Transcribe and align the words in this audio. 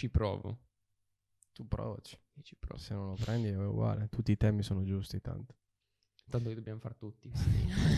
Ci 0.00 0.08
provo. 0.08 0.56
Tu 1.52 1.68
provaci. 1.68 2.18
Io 2.36 2.42
ci 2.42 2.56
provo. 2.58 2.80
Se 2.80 2.94
non 2.94 3.08
lo 3.08 3.16
prendi 3.22 3.48
è 3.48 3.56
uguale. 3.58 4.08
Tutti 4.08 4.32
i 4.32 4.36
temi 4.38 4.62
sono 4.62 4.82
giusti, 4.82 5.20
tanto. 5.20 5.56
Tanto 6.30 6.48
li 6.48 6.54
dobbiamo 6.54 6.80
fare 6.80 6.96
tutti. 6.96 7.30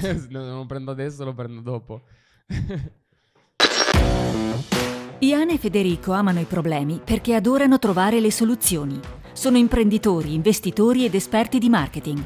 non 0.31 0.57
lo 0.57 0.67
prendo 0.67 0.91
adesso, 0.91 1.25
lo 1.25 1.33
prendo 1.33 1.61
dopo. 1.61 2.03
Iana 5.21 5.53
e 5.53 5.59
Federico 5.59 6.11
amano 6.11 6.41
i 6.41 6.45
problemi 6.45 6.99
perché 6.99 7.37
adorano 7.37 7.79
trovare 7.79 8.19
le 8.19 8.33
soluzioni. 8.33 8.99
Sono 9.33 9.57
imprenditori, 9.57 10.35
investitori 10.35 11.05
ed 11.05 11.15
esperti 11.15 11.61
di 11.61 11.69
marketing. 11.69 12.21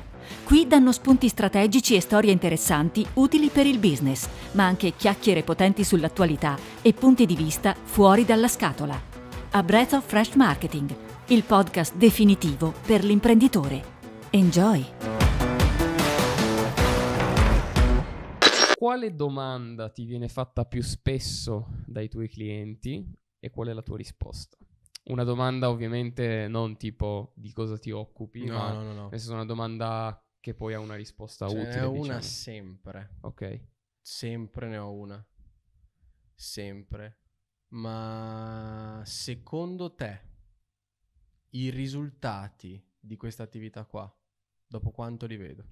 Qui 0.45 0.67
danno 0.67 0.91
spunti 0.91 1.29
strategici 1.29 1.95
e 1.95 2.01
storie 2.01 2.33
interessanti 2.33 3.07
utili 3.17 3.51
per 3.51 3.67
il 3.67 3.79
business, 3.79 4.27
ma 4.53 4.65
anche 4.65 4.97
chiacchiere 4.97 5.43
potenti 5.43 5.85
sull'attualità 5.85 6.57
e 6.81 6.95
punti 6.95 7.27
di 7.27 7.37
vista 7.37 7.75
fuori 7.75 8.25
dalla 8.25 8.49
scatola. 8.49 9.16
A 9.57 9.63
Breath 9.63 9.93
of 9.95 10.07
Fresh 10.07 10.35
Marketing, 10.35 10.95
il 11.29 11.43
podcast 11.43 11.97
definitivo 11.97 12.73
per 12.87 13.03
l'imprenditore. 13.03 13.83
Enjoy! 14.31 14.85
Quale 18.77 19.15
domanda 19.15 19.89
ti 19.89 20.05
viene 20.05 20.29
fatta 20.29 20.67
più 20.67 20.83
spesso 20.83 21.69
dai 21.87 22.09
tuoi 22.11 22.29
clienti 22.29 23.11
e 23.39 23.49
qual 23.49 23.69
è 23.69 23.73
la 23.73 23.81
tua 23.81 23.97
risposta? 23.97 24.59
Una 25.05 25.25
domanda 25.25 25.71
ovviamente 25.71 26.49
non 26.49 26.77
tipo 26.77 27.33
di 27.35 27.51
cosa 27.53 27.79
ti 27.79 27.91
occupi, 27.91 28.45
No, 28.45 28.59
ma 28.59 28.73
no, 28.73 28.83
no, 28.83 28.93
no. 28.93 29.09
senso 29.11 29.33
una 29.33 29.47
domanda 29.47 30.23
che 30.39 30.53
poi 30.53 30.75
ha 30.75 30.81
una 30.81 30.97
risposta 30.97 31.49
Ce 31.49 31.55
utile. 31.57 31.77
n'è 31.77 31.85
una 31.87 32.01
diciamo. 32.01 32.21
sempre. 32.21 33.17
Ok. 33.23 33.61
Sempre 34.03 34.69
ne 34.69 34.77
ho 34.77 34.93
una. 34.93 35.27
Sempre. 36.35 37.21
Ma 37.69 39.03
secondo 39.05 39.95
te 39.95 40.21
i 41.51 41.71
risultati 41.71 42.83
di 42.99 43.17
questa 43.17 43.43
attività 43.43 43.85
qua, 43.85 44.13
dopo 44.67 44.91
quanto 44.91 45.27
li 45.27 45.37
vedo? 45.37 45.65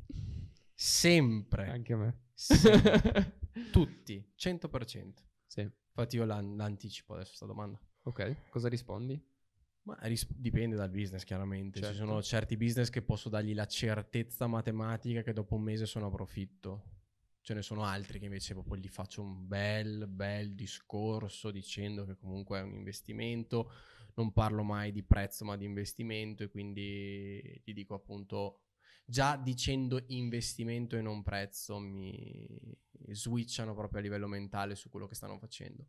Sempre. 0.72 1.68
Anche 1.68 1.94
me. 1.94 2.22
Sempre. 2.34 3.38
Tutti. 3.70 4.32
100%. 4.36 5.12
sì. 5.46 5.60
Infatti 5.96 6.16
io 6.16 6.24
l'an- 6.24 6.56
l'anticipo 6.56 7.14
adesso 7.14 7.34
sta 7.34 7.46
domanda. 7.46 7.78
Ok. 8.02 8.48
Cosa 8.50 8.68
rispondi? 8.68 9.22
Ma 9.82 9.96
ris- 10.02 10.26
dipende 10.32 10.74
dal 10.74 10.90
business, 10.90 11.22
chiaramente. 11.22 11.78
Ci 11.78 11.84
Certo. 11.84 11.98
sono 12.04 12.20
certi 12.22 12.56
business 12.56 12.88
che 12.90 13.02
posso 13.02 13.28
dargli 13.28 13.54
la 13.54 13.66
certezza 13.66 14.46
matematica 14.48 15.22
che 15.22 15.32
dopo 15.32 15.54
un 15.54 15.62
mese 15.62 15.86
sono 15.86 16.06
a 16.06 16.10
profitto. 16.10 16.82
Ce 17.44 17.52
ne 17.52 17.60
sono 17.60 17.84
altri 17.84 18.18
che 18.18 18.24
invece 18.24 18.54
proprio 18.54 18.76
gli 18.76 18.88
faccio 18.88 19.20
un 19.20 19.46
bel, 19.46 20.06
bel 20.08 20.54
discorso 20.54 21.50
dicendo 21.50 22.06
che 22.06 22.16
comunque 22.16 22.58
è 22.58 22.62
un 22.62 22.72
investimento. 22.72 23.70
Non 24.14 24.32
parlo 24.32 24.62
mai 24.62 24.92
di 24.92 25.02
prezzo, 25.02 25.44
ma 25.44 25.54
di 25.54 25.66
investimento. 25.66 26.42
E 26.42 26.48
quindi 26.48 27.60
gli 27.62 27.74
dico 27.74 27.92
appunto. 27.92 28.60
Già 29.04 29.36
dicendo 29.36 30.02
investimento 30.06 30.96
e 30.96 31.02
non 31.02 31.22
prezzo 31.22 31.78
mi 31.78 32.48
switchano 33.08 33.74
proprio 33.74 34.00
a 34.00 34.02
livello 34.02 34.26
mentale 34.26 34.74
su 34.74 34.88
quello 34.88 35.06
che 35.06 35.14
stanno 35.14 35.36
facendo. 35.36 35.88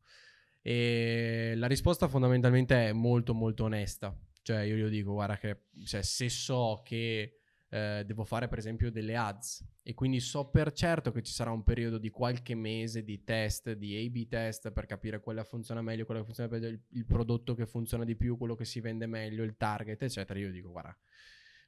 E 0.62 1.54
la 1.56 1.68
risposta 1.68 2.10
fondamentalmente 2.10 2.90
è 2.90 2.92
molto 2.92 3.34
molto 3.34 3.64
onesta. 3.64 4.14
Cioè 4.42 4.60
io 4.64 4.76
gli 4.76 4.90
dico, 4.90 5.14
guarda 5.14 5.38
che 5.38 5.68
cioè, 5.86 6.02
se 6.02 6.28
so 6.28 6.82
che 6.84 7.40
eh, 7.76 8.04
devo 8.06 8.24
fare 8.24 8.48
per 8.48 8.58
esempio 8.58 8.90
delle 8.90 9.18
ads 9.18 9.66
e 9.84 9.94
quindi 9.94 10.22
so 10.22 10.46
per 10.50 10.72
certo 10.72 11.12
che 11.12 11.22
ci 11.22 11.34
sarà 11.34 11.52
un 11.52 11.64
periodo 11.64 11.98
di 11.98 12.10
qualche 12.10 12.56
mese 12.56 13.04
di 13.04 13.26
test, 13.26 13.74
di 13.74 14.06
A-B 14.06 14.28
test 14.30 14.72
per 14.72 14.86
capire 14.86 15.20
quella 15.20 15.44
funziona 15.44 15.82
meglio, 15.82 16.06
quella 16.06 16.22
che 16.22 16.26
funziona 16.26 16.50
peggio, 16.50 16.68
il, 16.68 16.82
il 16.92 17.06
prodotto 17.06 17.54
che 17.54 17.66
funziona 17.66 18.06
di 18.06 18.16
più, 18.16 18.38
quello 18.38 18.56
che 18.56 18.64
si 18.64 18.80
vende 18.80 19.08
meglio, 19.08 19.44
il 19.44 19.58
target, 19.58 20.02
eccetera. 20.02 20.40
Io 20.40 20.52
dico, 20.52 20.72
guarda, 20.72 20.98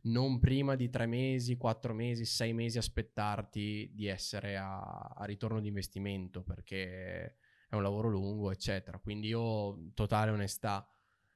non 0.04 0.40
prima 0.40 0.76
di 0.76 0.90
tre 0.90 1.08
mesi, 1.08 1.58
quattro 1.58 1.94
mesi, 1.94 2.24
sei 2.24 2.54
mesi 2.54 2.78
aspettarti 2.78 3.92
di 3.94 4.08
essere 4.08 4.56
a, 4.56 4.80
a 4.80 5.26
ritorno 5.26 5.60
di 5.60 5.68
investimento 5.68 6.42
perché 6.42 7.36
è 7.68 7.76
un 7.76 7.84
lavoro 7.84 8.08
lungo, 8.08 8.50
eccetera. 8.52 8.98
Quindi 8.98 9.28
io 9.28 9.92
totale 9.94 10.32
onestà. 10.32 10.90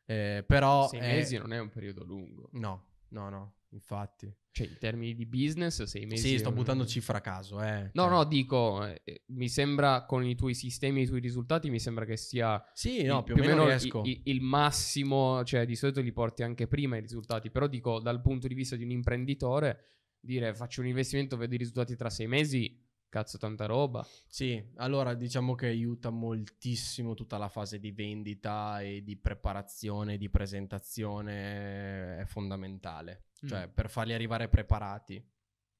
Eh, 0.05 0.45
però 0.47 0.87
sei 0.87 0.99
è- 1.01 1.07
mesi 1.07 1.37
non 1.37 1.51
è 1.51 1.59
un 1.59 1.69
periodo 1.69 2.05
lungo. 2.05 2.49
No, 2.53 2.90
no, 3.11 3.29
no, 3.29 3.55
infatti. 3.69 4.33
Cioè, 4.53 4.67
in 4.67 4.77
termini 4.79 5.15
di 5.15 5.25
business, 5.25 5.83
sei 5.83 6.05
mesi. 6.05 6.27
Sì, 6.27 6.37
sto 6.39 6.49
un- 6.49 6.55
buttando 6.55 6.85
cifra 6.85 7.19
a 7.19 7.21
caso, 7.21 7.61
eh. 7.61 7.89
No, 7.93 8.03
Cioè- 8.03 8.09
no, 8.11 8.23
dico, 8.25 8.85
eh, 8.85 9.23
mi 9.27 9.47
sembra 9.47 10.03
con 10.05 10.25
i 10.25 10.35
tuoi 10.35 10.53
sistemi 10.53 10.99
e 10.99 11.03
i 11.03 11.07
tuoi 11.07 11.21
risultati, 11.21 11.69
mi 11.69 11.79
sembra 11.79 12.03
che 12.03 12.17
sia 12.17 12.61
Sì, 12.73 13.03
no, 13.03 13.19
il- 13.19 13.23
più 13.23 13.35
o 13.35 13.37
meno 13.37 13.65
riesco. 13.65 14.01
i- 14.03 14.09
i- 14.11 14.21
il 14.31 14.41
massimo, 14.41 15.41
cioè 15.45 15.65
di 15.65 15.75
solito 15.77 16.01
li 16.01 16.11
porti 16.11 16.43
anche 16.43 16.67
prima 16.67 16.97
i 16.97 17.01
risultati, 17.01 17.49
però 17.49 17.67
dico 17.67 17.99
dal 18.01 18.19
punto 18.21 18.47
di 18.49 18.53
vista 18.53 18.75
di 18.75 18.83
un 18.83 18.91
imprenditore, 18.91 19.79
dire 20.19 20.53
faccio 20.53 20.81
un 20.81 20.87
investimento, 20.87 21.37
vedo 21.37 21.55
i 21.55 21.57
risultati 21.57 21.95
tra 21.95 22.09
sei 22.09 22.27
mesi, 22.27 22.77
cazzo 23.11 23.37
tanta 23.37 23.65
roba. 23.65 24.07
Sì, 24.25 24.63
allora 24.77 25.13
diciamo 25.13 25.53
che 25.53 25.67
aiuta 25.67 26.09
moltissimo 26.09 27.13
tutta 27.13 27.37
la 27.37 27.49
fase 27.49 27.77
di 27.77 27.91
vendita 27.91 28.79
e 28.81 29.03
di 29.03 29.17
preparazione, 29.17 30.17
di 30.17 30.29
presentazione, 30.29 32.19
è 32.19 32.25
fondamentale. 32.25 33.25
Cioè, 33.45 33.67
Mm. 33.67 33.71
per 33.73 33.89
farli 33.89 34.13
arrivare 34.13 34.47
preparati. 34.47 35.21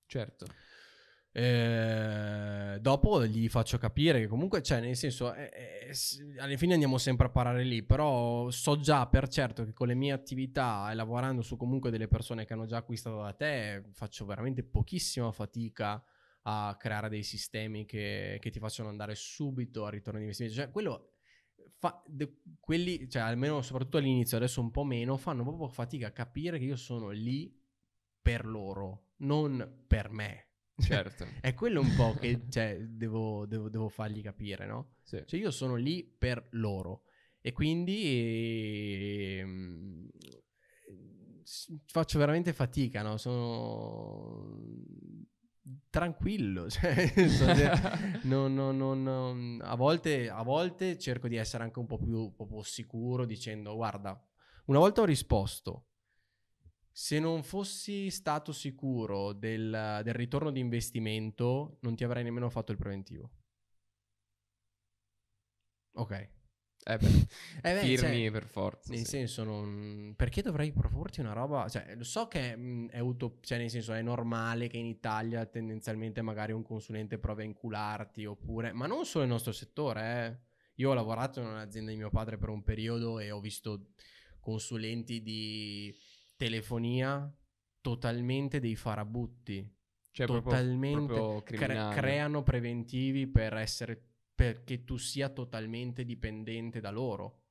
Certo. 0.05 0.45
Eh, 1.33 2.77
dopo 2.81 3.25
gli 3.25 3.47
faccio 3.47 3.77
capire 3.77 4.19
che 4.19 4.27
comunque, 4.27 4.61
cioè, 4.61 4.81
nel 4.81 4.97
senso, 4.97 5.33
eh, 5.33 5.49
eh, 5.89 6.39
alla 6.39 6.57
fine 6.57 6.73
andiamo 6.73 6.97
sempre 6.97 7.27
a 7.27 7.29
parare 7.29 7.63
lì, 7.63 7.81
però 7.83 8.49
so 8.49 8.77
già 8.77 9.07
per 9.07 9.29
certo 9.29 9.63
che 9.63 9.71
con 9.71 9.87
le 9.87 9.95
mie 9.95 10.11
attività 10.11 10.91
e 10.91 10.95
lavorando 10.95 11.41
su 11.41 11.55
comunque 11.55 11.89
delle 11.91 12.09
persone 12.09 12.45
che 12.45 12.51
hanno 12.51 12.65
già 12.65 12.77
acquistato 12.77 13.21
da 13.21 13.31
te, 13.33 13.83
faccio 13.93 14.25
veramente 14.25 14.63
pochissima 14.63 15.31
fatica 15.31 16.03
a 16.43 16.75
creare 16.79 17.09
dei 17.09 17.23
sistemi 17.23 17.85
che, 17.85 18.37
che 18.39 18.49
ti 18.49 18.59
facciano 18.59 18.89
andare 18.89 19.15
subito 19.15 19.85
al 19.85 19.91
ritorno 19.91 20.19
di 20.19 20.25
investimento. 20.25 20.57
Cioè, 20.57 20.71
quello 20.71 21.13
fa- 21.77 22.01
de- 22.07 22.41
quelli, 22.59 23.09
cioè, 23.09 23.21
almeno 23.21 23.61
soprattutto 23.61 23.97
all'inizio, 23.97 24.37
adesso 24.37 24.61
un 24.61 24.71
po' 24.71 24.83
meno, 24.83 25.17
fanno 25.17 25.43
proprio 25.43 25.67
fatica 25.67 26.07
a 26.07 26.11
capire 26.11 26.57
che 26.57 26.65
io 26.65 26.75
sono 26.75 27.09
lì 27.09 27.53
per 28.21 28.45
loro, 28.45 29.11
non 29.17 29.83
per 29.87 30.11
me. 30.11 30.47
Certo. 30.77 31.25
È 31.41 31.53
quello 31.53 31.81
un 31.81 31.93
po' 31.95 32.13
che 32.13 32.45
cioè, 32.49 32.77
devo, 32.79 33.45
devo- 33.45 33.69
devo 33.69 33.89
fargli 33.89 34.21
capire, 34.21 34.65
no? 34.65 34.95
Sì. 35.03 35.21
Cioè 35.25 35.39
io 35.39 35.51
sono 35.51 35.75
lì 35.75 36.03
per 36.03 36.47
loro 36.51 37.03
e 37.39 37.51
quindi 37.51 39.37
ehm, 39.39 40.09
faccio 41.85 42.19
veramente 42.19 42.53
fatica, 42.53 43.01
no? 43.01 43.17
Sono 43.17 44.59
tranquillo, 45.89 46.69
cioè, 46.71 47.11
non- 48.23 48.53
non- 48.53 48.77
non- 49.03 49.59
a, 49.63 49.75
volte, 49.75 50.29
a 50.29 50.41
volte 50.43 50.97
cerco 50.97 51.27
di 51.27 51.35
essere 51.35 51.63
anche 51.63 51.79
un 51.79 51.85
po' 51.87 51.97
più 51.99 52.33
proprio 52.35 52.63
sicuro 52.63 53.25
dicendo 53.25 53.75
guarda, 53.75 54.19
una 54.65 54.79
volta 54.79 55.01
ho 55.01 55.05
risposto, 55.05 55.85
se 56.91 57.19
non 57.19 57.43
fossi 57.43 58.09
stato 58.09 58.51
sicuro 58.51 59.33
del, 59.33 60.01
del 60.03 60.13
ritorno 60.13 60.51
di 60.51 60.59
investimento, 60.59 61.77
non 61.81 61.95
ti 61.95 62.03
avrei 62.03 62.23
nemmeno 62.23 62.49
fatto 62.49 62.71
il 62.71 62.77
preventivo. 62.77 63.31
Ok. 65.93 66.11
Eh 66.83 66.97
beh, 66.97 67.27
Eh 67.61 67.73
beh, 67.73 67.79
firmi 67.81 68.21
cioè, 68.23 68.31
per 68.31 68.45
forza. 68.45 68.91
Nel 68.91 69.03
sì. 69.03 69.09
senso, 69.09 69.43
non... 69.43 70.13
perché 70.15 70.41
dovrei 70.41 70.71
proporti 70.71 71.19
una 71.19 71.33
roba? 71.33 71.67
Cioè, 71.69 71.95
lo 71.95 72.03
so 72.03 72.27
che 72.27 72.55
mh, 72.55 72.89
è 72.89 72.99
utop- 72.99 73.43
cioè, 73.45 73.57
nel 73.59 73.69
senso, 73.69 73.93
è 73.93 74.01
normale 74.01 74.67
che 74.67 74.77
in 74.77 74.85
Italia 74.87 75.45
tendenzialmente 75.45 76.21
magari 76.21 76.51
un 76.53 76.63
consulente 76.63 77.19
provi 77.19 77.43
a 77.43 77.45
incularti, 77.45 78.25
oppure, 78.25 78.73
ma 78.73 78.87
non 78.87 79.05
solo 79.05 79.23
nel 79.25 79.33
nostro 79.33 79.51
settore. 79.51 80.01
eh. 80.25 80.49
Io 80.75 80.89
ho 80.89 80.93
lavorato 80.93 81.39
in 81.39 81.45
un'azienda 81.47 81.91
di 81.91 81.97
mio 81.97 82.09
padre 82.09 82.37
per 82.37 82.49
un 82.49 82.63
periodo 82.63 83.19
e 83.19 83.29
ho 83.29 83.39
visto 83.39 83.91
consulenti 84.39 85.21
di 85.21 85.95
telefonia 86.35 87.31
totalmente 87.81 88.59
dei 88.59 88.75
farabutti. 88.75 89.71
Cioè, 90.09 90.25
proprio- 90.25 90.51
totalmente 90.51 91.13
proprio 91.13 91.41
cre- 91.43 91.57
criminali. 91.57 91.95
creano 91.95 92.43
preventivi 92.43 93.27
per 93.27 93.53
essere 93.53 94.10
perché 94.41 94.83
tu 94.83 94.97
sia 94.97 95.29
totalmente 95.29 96.03
dipendente 96.03 96.79
da 96.79 96.89
loro 96.89 97.43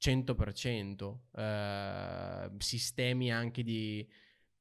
100% 0.00 1.18
Eh, 1.36 2.50
sistemi 2.58 3.30
anche 3.30 3.62
di 3.62 4.04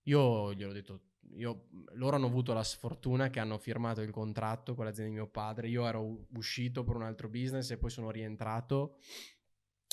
io 0.03 0.53
gliel'ho 0.53 0.71
detto 0.71 1.01
io, 1.33 1.67
loro 1.93 2.15
hanno 2.15 2.27
avuto 2.27 2.53
la 2.53 2.63
sfortuna 2.63 3.31
che 3.31 3.39
hanno 3.39 3.57
firmato 3.57 4.01
il 4.01 4.11
contratto 4.11 4.75
con 4.75 4.85
l'azienda 4.85 5.11
di 5.11 5.17
mio 5.17 5.29
padre 5.29 5.67
io 5.67 5.87
ero 5.87 6.27
uscito 6.33 6.83
per 6.83 6.95
un 6.95 7.03
altro 7.03 7.27
business 7.27 7.71
e 7.71 7.77
poi 7.77 7.89
sono 7.89 8.11
rientrato 8.11 8.99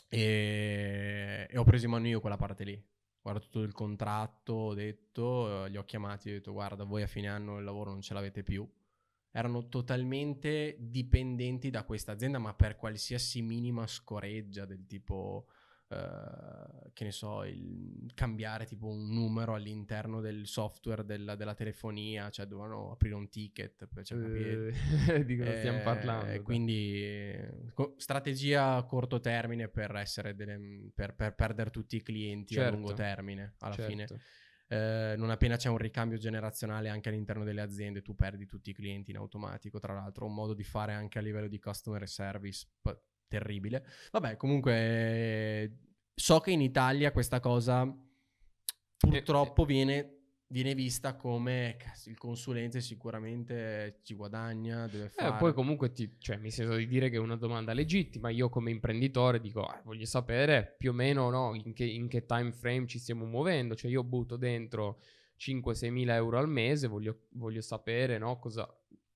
e, 0.06 1.46
e 1.48 1.58
ho 1.58 1.64
preso 1.64 1.86
in 1.86 1.92
mano 1.92 2.08
io 2.08 2.20
quella 2.20 2.36
parte 2.36 2.64
lì 2.64 2.86
guarda 3.20 3.40
tutto 3.40 3.60
il 3.60 3.72
contratto, 3.72 4.52
ho 4.52 4.74
detto, 4.74 5.66
eh, 5.66 5.68
li 5.68 5.76
ho 5.76 5.84
chiamati, 5.84 6.30
ho 6.30 6.32
detto 6.32 6.52
guarda 6.52 6.84
voi 6.84 7.02
a 7.02 7.06
fine 7.06 7.28
anno 7.28 7.58
il 7.58 7.64
lavoro 7.64 7.90
non 7.90 8.00
ce 8.00 8.14
l'avete 8.14 8.42
più. 8.42 8.66
Erano 9.38 9.68
totalmente 9.68 10.74
dipendenti 10.80 11.70
da 11.70 11.84
questa 11.84 12.10
azienda, 12.12 12.38
ma 12.38 12.54
per 12.54 12.74
qualsiasi 12.76 13.40
minima 13.40 13.86
scoreggia 13.86 14.64
del 14.64 14.84
tipo 14.84 15.46
eh, 15.90 16.90
che 16.92 17.04
ne 17.04 17.12
so, 17.12 17.44
il 17.44 18.10
cambiare 18.14 18.66
tipo 18.66 18.88
un 18.88 19.08
numero 19.08 19.54
all'interno 19.54 20.20
del 20.20 20.46
software 20.46 21.04
della, 21.04 21.36
della 21.36 21.54
telefonia, 21.54 22.28
cioè 22.30 22.46
dovevano 22.46 22.90
aprire 22.90 23.14
un 23.14 23.28
ticket 23.28 23.86
per 23.86 24.04
cioè, 24.04 24.20
capire- 24.20 24.74
Eh, 25.08 25.24
di 25.24 25.36
cosa 25.36 25.56
stiamo 25.56 25.78
eh, 25.78 25.82
parlando? 25.82 26.26
dai. 26.26 26.42
Quindi 26.42 27.32
co- 27.74 27.94
strategia 27.96 28.74
a 28.74 28.82
corto 28.84 29.20
termine 29.20 29.68
per, 29.68 29.94
essere 29.96 30.34
delle- 30.34 30.90
per, 30.94 31.14
per 31.14 31.34
perdere 31.34 31.70
tutti 31.70 31.94
i 31.96 32.02
clienti 32.02 32.54
a 32.56 32.62
Certo. 32.62 32.74
lungo 32.76 32.92
termine 32.94 33.54
alla 33.60 33.74
fine. 33.76 34.06
Eh, 34.68 35.14
non 35.16 35.30
appena 35.30 35.56
c'è 35.56 35.68
un 35.68 35.78
ricambio 35.78 36.18
generazionale 36.18 36.90
anche 36.90 37.08
all'interno 37.08 37.44
delle 37.44 37.62
aziende, 37.62 38.02
tu 38.02 38.14
perdi 38.14 38.46
tutti 38.46 38.70
i 38.70 38.74
clienti 38.74 39.10
in 39.10 39.16
automatico. 39.16 39.78
Tra 39.78 39.94
l'altro, 39.94 40.26
un 40.26 40.34
modo 40.34 40.54
di 40.54 40.64
fare 40.64 40.92
anche 40.92 41.18
a 41.18 41.22
livello 41.22 41.48
di 41.48 41.58
customer 41.58 42.06
service 42.08 42.66
p- 42.80 42.96
terribile. 43.26 43.84
Vabbè, 44.12 44.36
comunque, 44.36 44.72
eh, 44.74 45.72
so 46.14 46.40
che 46.40 46.50
in 46.50 46.60
Italia 46.60 47.12
questa 47.12 47.40
cosa 47.40 47.90
purtroppo 48.98 49.64
viene, 49.64 50.17
viene 50.50 50.74
vista 50.74 51.14
come 51.14 51.76
il 52.06 52.16
consulente 52.16 52.80
sicuramente 52.80 54.00
ci 54.02 54.14
guadagna, 54.14 54.86
deve 54.86 55.04
Eh, 55.06 55.08
fare. 55.10 55.36
poi 55.38 55.52
comunque 55.52 55.92
ti, 55.92 56.16
cioè, 56.18 56.36
mi 56.38 56.50
sento 56.50 56.74
di 56.76 56.86
dire 56.86 57.10
che 57.10 57.16
è 57.16 57.20
una 57.20 57.36
domanda 57.36 57.72
legittima. 57.72 58.30
Io 58.30 58.48
come 58.48 58.70
imprenditore 58.70 59.40
dico, 59.40 59.62
ah, 59.62 59.80
voglio 59.84 60.06
sapere 60.06 60.74
più 60.78 60.90
o 60.90 60.94
meno 60.94 61.28
no, 61.30 61.54
in, 61.54 61.72
che, 61.74 61.84
in 61.84 62.08
che 62.08 62.24
time 62.24 62.52
frame 62.52 62.86
ci 62.86 62.98
stiamo 62.98 63.24
muovendo. 63.26 63.74
Cioè 63.74 63.90
io 63.90 64.02
butto 64.04 64.36
dentro 64.36 65.00
5-6 65.38 65.90
mila 65.90 66.14
euro 66.14 66.38
al 66.38 66.48
mese, 66.48 66.86
voglio, 66.88 67.26
voglio 67.32 67.60
sapere 67.60 68.16
no, 68.18 68.38
cosa, 68.38 68.66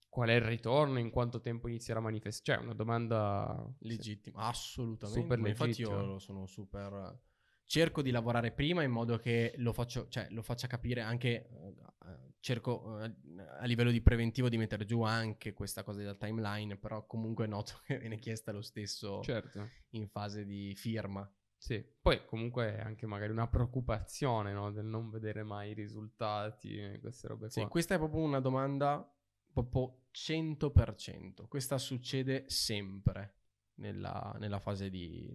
qual 0.09 0.29
è 0.29 0.35
il 0.35 0.43
ritorno, 0.43 0.99
in 0.99 1.09
quanto 1.11 1.41
tempo 1.41 1.67
inizierà 1.69 1.99
a 2.01 2.03
manifestare. 2.03 2.59
Cioè, 2.59 2.63
è 2.63 2.67
una 2.67 2.77
domanda 2.77 3.75
Legittima, 3.79 4.43
assolutamente. 4.49 5.21
Super 5.23 5.39
Ma 5.39 5.49
infatti 5.49 5.71
legittima. 5.71 6.03
io 6.03 6.19
sono 6.19 6.47
super... 6.47 7.19
Cerco 7.65 8.03
di 8.03 8.11
lavorare 8.11 8.53
prima 8.53 8.83
in 8.83 8.91
modo 8.91 9.19
che 9.19 9.55
lo, 9.57 9.73
faccio, 9.73 10.09
cioè, 10.09 10.27
lo 10.31 10.43
faccia 10.43 10.67
capire 10.67 11.01
anche... 11.01 11.49
eh, 11.49 11.75
eh, 12.07 12.31
cerco 12.41 13.01
eh, 13.01 13.15
a 13.61 13.65
livello 13.67 13.91
di 13.93 14.01
preventivo 14.03 14.49
di 14.49 14.59
mettere 14.59 14.85
giù 14.85 15.03
anche 15.03 15.53
questa 15.53 15.83
cosa 15.85 16.01
della 16.01 16.17
timeline, 16.17 16.77
però 16.77 17.07
comunque 17.07 17.47
noto 17.47 17.81
che 17.87 17.99
viene 17.99 18.19
chiesta 18.19 18.51
lo 18.53 18.63
stesso 18.63 19.23
Certo, 19.23 19.69
in 19.91 20.09
fase 20.09 20.45
di 20.45 20.75
firma. 20.75 21.31
sì. 21.57 21.83
Poi 22.03 22.25
comunque 22.27 22.75
è 22.77 22.81
anche 22.81 23.07
magari 23.07 23.31
una 23.31 23.47
preoccupazione 23.49 24.53
no, 24.53 24.73
del 24.73 24.85
non 24.85 25.09
vedere 25.09 25.45
mai 25.45 25.71
i 25.71 25.75
risultati, 25.75 26.99
queste 27.01 27.29
robe 27.29 27.49
Sì, 27.49 27.61
qua. 27.61 27.69
questa 27.69 27.95
è 27.95 27.99
proprio 27.99 28.23
una 28.23 28.41
domanda 28.41 29.09
proprio 29.53 30.07
100%. 30.13 31.47
Questa 31.47 31.79
succede 31.79 32.45
sempre 32.49 33.37
nella, 33.75 34.35
nella 34.41 34.59
fase 34.59 34.91
di... 34.91 35.33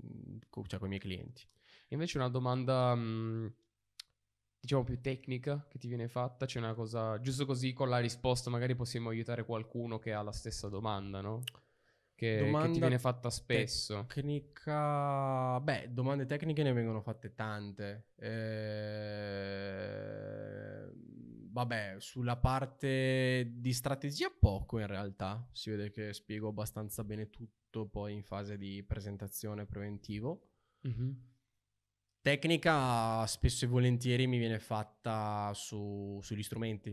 cioè 0.66 0.78
con 0.80 0.88
i 0.88 0.90
miei 0.90 1.00
clienti. 1.02 1.48
Invece 1.90 2.18
una 2.18 2.30
domanda, 2.30 2.94
mh, 2.96 3.54
diciamo 4.60 4.84
più 4.84 5.00
tecnica 5.00 5.66
che 5.70 5.78
ti 5.78 5.88
viene 5.88 6.08
fatta, 6.08 6.46
c'è 6.46 6.60
una 6.60 6.74
cosa, 6.74 7.20
giusto 7.22 7.46
così 7.46 7.74
con 7.74 7.90
la 7.90 8.00
risposta 8.00 8.50
magari 8.50 8.76
possiamo 8.76 9.10
aiutare 9.10 9.46
qualcuno 9.46 9.98
che 10.00 10.12
ha 10.14 10.22
la 10.22 10.32
stessa 10.34 10.68
domanda, 10.68 11.22
no? 11.22 11.44
Che, 12.16 12.36
che 12.36 12.40
ti 12.40 12.40
Domanda 12.46 12.80
viene 12.80 13.00
fatta 13.00 13.30
spesso. 13.30 14.06
Tecnica, 14.08 15.60
beh, 15.62 15.94
domande 15.94 16.26
tecniche 16.26 16.64
ne 16.64 16.74
vengono 16.74 17.00
fatte 17.02 17.34
tante. 17.36 18.08
Eh, 18.16 19.48
Vabbè, 21.58 21.96
sulla 21.98 22.38
parte 22.38 23.54
di 23.56 23.74
strategia 23.74 24.30
poco 24.30 24.78
in 24.78 24.86
realtà. 24.86 25.44
Si 25.52 25.72
vede 25.72 25.90
che 25.90 26.14
spiego 26.14 26.50
abbastanza 26.50 27.04
bene 27.04 27.32
tutto 27.32 27.88
poi 27.88 28.14
in 28.14 28.22
fase 28.22 28.58
di 28.58 28.84
presentazione 28.84 29.66
preventivo. 29.66 30.50
Mhm. 30.84 31.16
Tecnica 32.28 33.26
spesso 33.26 33.64
e 33.64 33.70
volentieri 33.70 34.28
mi 34.28 34.38
viene 34.38 34.60
fatta 34.60 35.50
su- 35.54 36.20
sugli 36.22 36.44
strumenti. 36.44 36.90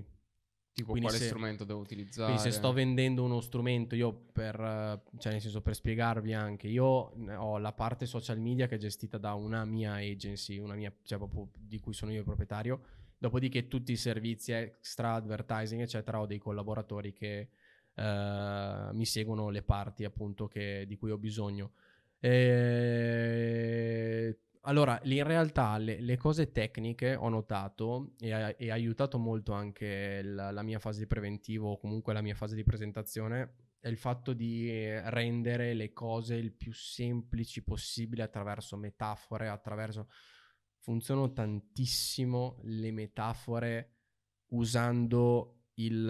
Tipo 0.72 0.92
Quindi 0.92 1.08
quale 1.08 1.18
se- 1.18 1.26
strumento 1.26 1.64
devo 1.64 1.80
utilizzare? 1.80 2.30
Quindi 2.32 2.52
se 2.52 2.56
sto 2.56 2.72
vendendo 2.72 3.24
uno 3.24 3.40
strumento, 3.40 3.96
io 3.96 4.12
per, 4.12 4.54
cioè 5.18 5.32
nel 5.32 5.40
senso 5.40 5.60
per 5.60 5.74
spiegarvi 5.74 6.32
anche, 6.32 6.68
io 6.68 6.84
ho 6.84 7.58
la 7.58 7.72
parte 7.72 8.06
social 8.06 8.38
media 8.38 8.68
che 8.68 8.76
è 8.76 8.78
gestita 8.78 9.18
da 9.18 9.34
una 9.34 9.64
mia 9.64 9.94
agency, 9.94 10.58
una 10.58 10.74
mia, 10.74 10.94
cioè 11.02 11.18
proprio 11.18 11.48
di 11.58 11.80
cui 11.80 11.94
sono 11.94 12.12
io 12.12 12.18
il 12.18 12.24
proprietario, 12.24 12.80
dopodiché 13.18 13.66
tutti 13.66 13.90
i 13.90 13.96
servizi 13.96 14.52
extra, 14.52 15.14
advertising 15.14 15.80
eccetera, 15.80 16.20
ho 16.20 16.26
dei 16.26 16.38
collaboratori 16.38 17.12
che 17.12 17.48
eh, 17.96 18.88
mi 18.92 19.04
seguono 19.04 19.50
le 19.50 19.62
parti 19.62 20.04
appunto 20.04 20.46
che- 20.46 20.84
di 20.86 20.96
cui 20.96 21.10
ho 21.10 21.18
bisogno. 21.18 21.72
Eh, 22.20 24.38
allora, 24.64 25.00
in 25.04 25.24
realtà 25.24 25.76
le, 25.78 26.00
le 26.00 26.16
cose 26.16 26.52
tecniche 26.52 27.14
ho 27.14 27.28
notato 27.28 28.14
e 28.18 28.32
ha, 28.32 28.54
e 28.56 28.70
ha 28.70 28.74
aiutato 28.74 29.18
molto 29.18 29.52
anche 29.52 30.22
la, 30.22 30.50
la 30.50 30.62
mia 30.62 30.78
fase 30.78 31.00
di 31.00 31.06
preventivo 31.06 31.70
o 31.70 31.78
comunque 31.78 32.12
la 32.12 32.22
mia 32.22 32.34
fase 32.34 32.54
di 32.54 32.64
presentazione 32.64 33.56
è 33.78 33.88
il 33.88 33.98
fatto 33.98 34.32
di 34.32 34.70
rendere 35.10 35.74
le 35.74 35.92
cose 35.92 36.36
il 36.36 36.52
più 36.52 36.72
semplici 36.72 37.62
possibile 37.62 38.22
attraverso 38.22 38.76
metafore, 38.76 39.48
attraverso... 39.48 40.08
Funzionano 40.84 41.32
tantissimo 41.32 42.60
le 42.64 42.90
metafore 42.90 43.94
usando 44.48 45.68
il, 45.76 46.04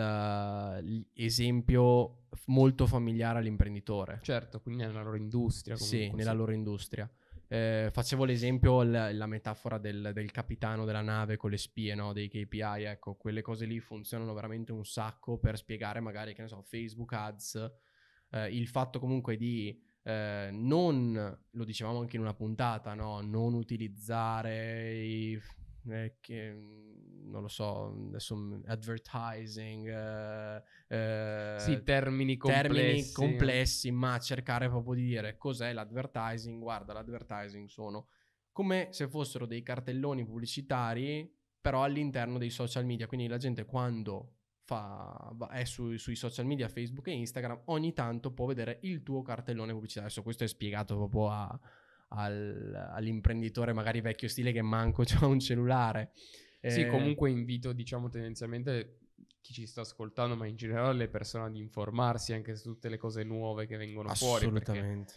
l'esempio 1.13 2.27
molto 2.47 2.87
familiare 2.87 3.39
all'imprenditore. 3.39 4.19
Certo, 4.23 4.61
quindi 4.61 4.83
nella 4.83 5.03
loro 5.03 5.17
industria 5.17 5.77
Sì, 5.77 5.97
comunque. 5.97 6.19
nella 6.19 6.33
loro 6.33 6.53
industria. 6.53 7.09
Eh, 7.49 7.91
facevo 7.93 8.25
l'esempio, 8.25 8.83
la, 8.83 9.13
la 9.13 9.27
metafora 9.27 9.79
del, 9.79 10.11
del 10.13 10.31
capitano 10.31 10.85
della 10.85 11.03
nave 11.03 11.37
con 11.37 11.51
le 11.51 11.59
spie, 11.59 11.95
no? 11.95 12.13
dei 12.13 12.29
KPI, 12.29 12.85
ecco, 12.85 13.15
quelle 13.15 13.43
cose 13.43 13.67
lì 13.67 13.81
funzionano 13.81 14.33
veramente 14.33 14.73
un 14.73 14.85
sacco 14.85 15.39
per 15.39 15.57
spiegare 15.57 16.01
magari, 16.01 16.35
che 16.35 16.43
ne 16.43 16.49
so, 16.49 16.63
Facebook 16.63 17.13
Ads, 17.13 17.73
eh, 18.31 18.55
il 18.55 18.67
fatto 18.67 18.99
comunque 18.99 19.37
di 19.37 19.79
eh, 20.03 20.51
non, 20.53 21.39
lo 21.51 21.65
dicevamo 21.65 22.01
anche 22.01 22.17
in 22.17 22.23
una 22.23 22.35
puntata, 22.35 22.95
no? 22.95 23.21
non 23.21 23.55
utilizzare 23.55 24.95
i... 25.03 25.41
eh, 25.89 26.17
che, 26.21 26.51
non 27.25 27.43
lo 27.43 27.49
so, 27.49 27.95
adesso 28.09 28.37
mm, 28.37 28.63
advertising, 28.67 29.89
eh, 29.89 30.63
eh, 30.89 31.59
Sì, 31.59 31.83
termini 31.83 32.37
complessi. 32.37 32.69
termini 32.69 33.13
complessi, 33.13 33.91
ma 33.91 34.19
cercare 34.19 34.69
proprio 34.69 34.95
di 34.95 35.05
dire 35.05 35.37
cos'è 35.37 35.73
l'advertising. 35.73 36.61
Guarda, 36.61 36.93
l'advertising 36.93 37.69
sono 37.69 38.09
come 38.53 38.89
se 38.93 39.09
fossero 39.09 39.47
dei 39.47 39.63
cartelloni 39.63 40.25
pubblicitari, 40.25 41.31
però 41.61 41.83
all'interno 41.83 42.39
dei 42.39 42.51
social 42.51 42.85
media. 42.85 43.07
Quindi 43.07 43.27
la 43.27 43.39
gente 43.39 43.65
quando 43.65 44.37
fa, 44.65 45.35
è 45.51 45.65
su- 45.65 45.97
sui 45.97 46.15
social 46.17 46.47
media, 46.47 46.69
Facebook 46.69 47.09
e 47.09 47.13
Instagram, 47.13 47.63
ogni 47.67 47.93
tanto 47.93 48.33
può 48.33 48.47
vedere 48.47 48.79
il 48.83 49.03
tuo 49.03 49.23
cartellone 49.23 49.73
pubblicitario. 49.73 50.09
Adesso 50.09 50.23
questo 50.23 50.45
è 50.45 50.47
spiegato 50.47 50.95
proprio 50.97 51.31
a- 51.31 51.61
al- 52.15 52.91
all'imprenditore 52.93 53.73
magari 53.73 54.01
vecchio 54.01 54.29
stile 54.29 54.53
che 54.53 54.63
manco 54.63 55.03
c'ha 55.07 55.27
un 55.27 55.41
cellulare. 55.41 56.13
Sì, 56.67 56.81
Eh, 56.83 56.87
comunque 56.87 57.31
invito, 57.31 57.73
diciamo, 57.73 58.09
tendenzialmente 58.09 58.99
chi 59.43 59.53
ci 59.53 59.67
sta 59.67 59.83
ascoltando, 59.83 60.35
ma 60.35 60.47
in 60.47 60.57
generale 60.57 60.95
le 60.95 61.09
persone 61.09 61.45
ad 61.45 61.57
informarsi 61.57 62.33
anche 62.33 62.57
su 62.57 62.71
tutte 62.73 62.89
le 62.89 62.97
cose 62.97 63.23
nuove 63.25 63.67
che 63.67 63.77
vengono 63.77 64.09
fuori. 64.15 64.49
perché, 64.51 64.79
Assolutamente. 64.79 65.15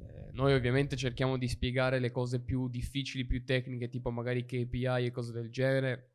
eh, 0.00 0.28
noi 0.32 0.52
ovviamente 0.52 0.96
cerchiamo 0.96 1.38
di 1.38 1.48
spiegare 1.48 1.98
le 1.98 2.10
cose 2.10 2.40
più 2.40 2.68
difficili, 2.68 3.24
più 3.24 3.42
tecniche, 3.44 3.88
tipo 3.88 4.10
magari 4.10 4.44
KPI 4.44 5.06
e 5.06 5.10
cose 5.10 5.32
del 5.32 5.50
genere, 5.50 6.09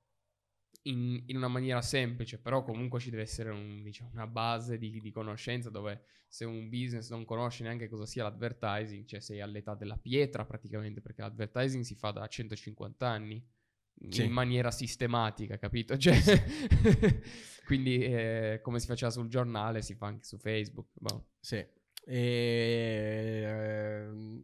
in, 0.88 1.24
in 1.28 1.38
una 1.38 1.48
maniera 1.48 1.82
semplice, 1.82 2.40
però 2.40 2.64
comunque 2.64 3.00
ci 3.00 3.10
deve 3.10 3.24
essere 3.24 3.50
un- 3.50 3.82
diciamo, 3.84 4.12
una 4.14 4.28
base 4.28 4.78
di, 4.78 5.00
di 5.00 5.12
conoscenza 5.12 5.70
dove 5.70 6.04
se 6.28 6.46
un 6.46 6.70
business 6.70 7.10
non 7.12 7.26
conosce 7.26 7.64
neanche 7.64 7.88
cosa 7.88 8.06
sia 8.06 8.24
l'advertising, 8.24 9.06
cioè 9.06 9.20
sei 9.20 9.42
all'età 9.42 9.74
della 9.76 9.98
pietra 9.98 10.46
praticamente, 10.46 11.02
perché 11.02 11.22
l'advertising 11.22 11.84
si 11.84 11.96
fa 11.96 12.12
da 12.12 12.28
150 12.28 13.08
anni 13.08 13.44
Sì. 14.10 14.24
in 14.24 14.32
maniera 14.32 14.72
sistematica, 14.72 15.58
capito? 15.58 15.98
Cioè, 15.98 16.16
quindi 17.66 18.04
eh, 18.04 18.60
come 18.62 18.80
si 18.80 18.88
faceva 18.88 19.10
sul 19.12 19.28
giornale 19.28 19.82
si 19.82 19.96
fa 19.96 20.08
anche 20.08 20.26
su 20.26 20.38
Facebook. 20.38 20.90
boh. 20.94 21.30
Sì. 21.40 21.66
E, 22.08 23.42
ehm, 23.46 24.44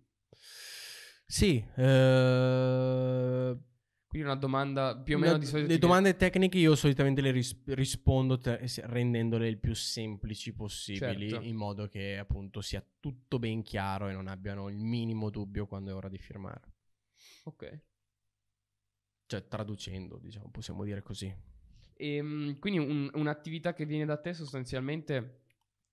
sì. 1.26 1.64
eh, 1.76 3.58
Quindi 4.12 4.28
una 4.28 4.38
domanda 4.38 4.98
più 4.98 5.16
o 5.16 5.20
meno 5.20 5.38
di 5.38 5.46
solito... 5.46 5.70
le 5.70 5.78
domande 5.78 6.18
tecniche 6.18 6.58
io 6.58 6.76
solitamente 6.76 7.22
le 7.22 7.32
ris- 7.32 7.56
rispondo 7.68 8.38
te- 8.38 8.60
rendendole 8.84 9.48
il 9.48 9.58
più 9.58 9.74
semplici 9.74 10.54
possibili 10.54 11.30
Certo. 11.30 11.46
in 11.46 11.56
modo 11.56 11.88
che 11.88 12.18
appunto 12.18 12.60
sia 12.60 12.86
tutto 13.00 13.40
ben 13.40 13.62
chiaro 13.64 14.10
e 14.10 14.12
non 14.12 14.28
abbiano 14.28 14.68
il 14.68 14.76
minimo 14.76 15.30
dubbio 15.30 15.66
quando 15.66 15.92
è 15.92 15.94
ora 15.94 16.10
di 16.10 16.18
firmare. 16.18 16.62
Ok. 17.46 17.80
Cioè 19.28 19.48
traducendo, 19.48 20.18
diciamo, 20.18 20.50
possiamo 20.52 20.84
dire 20.84 21.02
così. 21.02 21.34
Ehm, 21.94 22.60
quindi 22.60 22.80
un- 22.80 23.10
un'attività 23.14 23.74
che 23.74 23.86
viene 23.86 24.04
da 24.04 24.18
te 24.18 24.34
sostanzialmente 24.34 25.44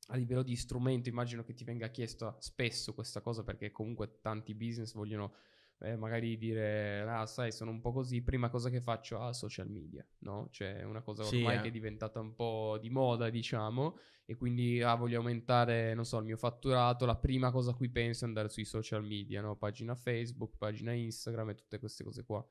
a 0.09 0.17
livello 0.17 0.43
di 0.43 0.57
strumento, 0.57 1.09
immagino 1.09 1.45
che 1.45 1.55
ti 1.55 1.63
venga 1.63 1.87
chiesto 1.91 2.35
spesso 2.41 2.95
questa 2.95 3.21
cosa 3.21 3.45
perché 3.45 3.71
comunque 3.71 4.19
tanti 4.21 4.57
business 4.57 4.93
vogliono 4.95 5.35
eh, 5.81 5.97
magari 5.97 6.37
dire, 6.37 7.03
ah, 7.03 7.27
sai, 7.27 7.53
sono 7.53 7.71
un 7.71 7.81
po' 7.81 7.93
così, 7.93 8.23
prima 8.23 8.49
cosa 8.51 8.71
che 8.71 8.81
faccio, 8.81 9.21
ah, 9.21 9.33
social 9.33 9.69
media, 9.71 10.05
no? 10.21 10.49
Cioè, 10.51 10.79
è 10.79 10.83
una 10.85 11.03
cosa 11.03 11.25
Sì, 11.25 11.37
ormai 11.37 11.57
eh. 11.57 11.61
che 11.61 11.69
è 11.69 11.71
diventata 11.71 12.21
un 12.21 12.35
po' 12.35 12.79
di 12.81 12.91
moda, 12.91 13.31
diciamo, 13.31 13.97
e 14.25 14.37
quindi, 14.37 14.83
ah, 14.83 14.95
voglio 14.95 15.19
aumentare, 15.19 15.95
non 15.95 16.05
so, 16.05 16.19
il 16.19 16.25
mio 16.25 16.37
fatturato, 16.37 17.07
la 17.07 17.17
prima 17.17 17.51
cosa 17.51 17.71
a 17.71 17.75
cui 17.75 17.91
penso 17.91 18.25
è 18.25 18.29
andare 18.29 18.49
sui 18.49 18.65
social 18.65 19.05
media, 19.05 19.41
no? 19.41 19.57
Pagina 19.57 19.95
Facebook, 19.95 20.57
pagina 20.59 20.93
Instagram 20.93 21.51
e 21.51 21.55
tutte 21.55 21.79
queste 21.79 22.05
cose 22.05 22.25
qua. 22.25 22.45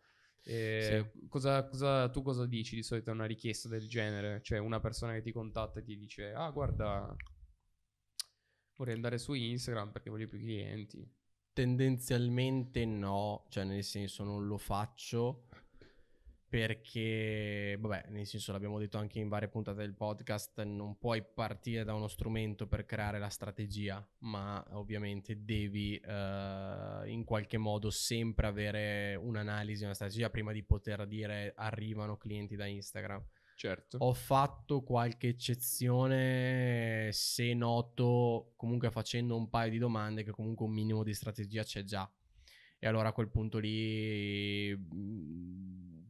E 0.43 1.12
cosa, 1.27 1.67
cosa- 1.67 2.10
tu 2.10 2.22
cosa 2.22 2.46
dici 2.46 2.75
di 2.75 2.84
solito 2.84 3.10
a 3.10 3.13
una 3.13 3.25
richiesta 3.25 3.67
del 3.67 3.88
genere? 3.88 4.41
Cioè, 4.41 4.60
una 4.60 4.79
persona 4.79 5.13
che 5.13 5.22
ti 5.22 5.31
contatta 5.34 5.79
e 5.79 5.84
ti 5.84 5.98
dice, 5.98 6.31
ah, 6.34 6.50
guarda, 6.51 7.13
vorrei 8.77 8.96
andare 8.96 9.17
su 9.17 9.34
Instagram 9.34 9.91
perché 9.91 10.10
voglio 10.10 10.27
più 10.27 10.39
clienti. 10.39 11.05
Tendenzialmente 11.57 12.85
no, 12.85 13.45
cioè 13.49 13.63
nel 13.63 13.83
senso 13.83 14.23
non 14.23 14.45
lo 14.45 14.59
faccio 14.59 15.45
perché, 16.47 17.75
vabbè, 17.79 18.09
nel 18.09 18.27
senso 18.27 18.51
l'abbiamo 18.51 18.77
detto 18.77 18.99
anche 18.99 19.17
in 19.17 19.27
varie 19.27 19.47
puntate 19.47 19.79
del 19.79 19.95
podcast, 19.95 20.61
non 20.61 20.99
puoi 20.99 21.23
partire 21.23 21.83
da 21.83 21.95
uno 21.95 22.07
strumento 22.07 22.67
per 22.67 22.85
creare 22.85 23.17
la 23.17 23.29
strategia, 23.29 24.07
ma 24.19 24.63
ovviamente 24.73 25.43
devi 25.43 25.97
eh, 25.97 27.01
in 27.07 27.23
qualche 27.23 27.57
modo 27.57 27.89
sempre 27.89 28.45
avere 28.45 29.15
un'analisi, 29.15 29.83
una 29.83 29.95
strategia 29.95 30.29
prima 30.29 30.51
di 30.51 30.61
poter 30.61 31.07
dire 31.07 31.53
arrivano 31.55 32.17
clienti 32.17 32.55
da 32.55 32.67
Instagram. 32.67 33.25
Certo. 33.57 33.97
Ho 34.01 34.13
fatto 34.13 34.83
qualche 34.83 35.29
eccezione 35.29 37.09
se 37.11 37.55
noto, 37.55 38.53
comunque 38.55 38.91
facendo 38.91 39.35
un 39.35 39.49
paio 39.49 39.71
di 39.71 39.79
domande, 39.79 40.23
che 40.23 40.29
comunque 40.29 40.67
un 40.67 40.73
minimo 40.73 41.03
di 41.03 41.11
strategia 41.15 41.63
c'è 41.63 41.83
già. 41.83 42.07
E 42.77 42.85
allora 42.87 43.09
a 43.09 43.13
quel 43.13 43.29
punto 43.29 43.57
lì 43.57 44.75
mh, 44.77 46.05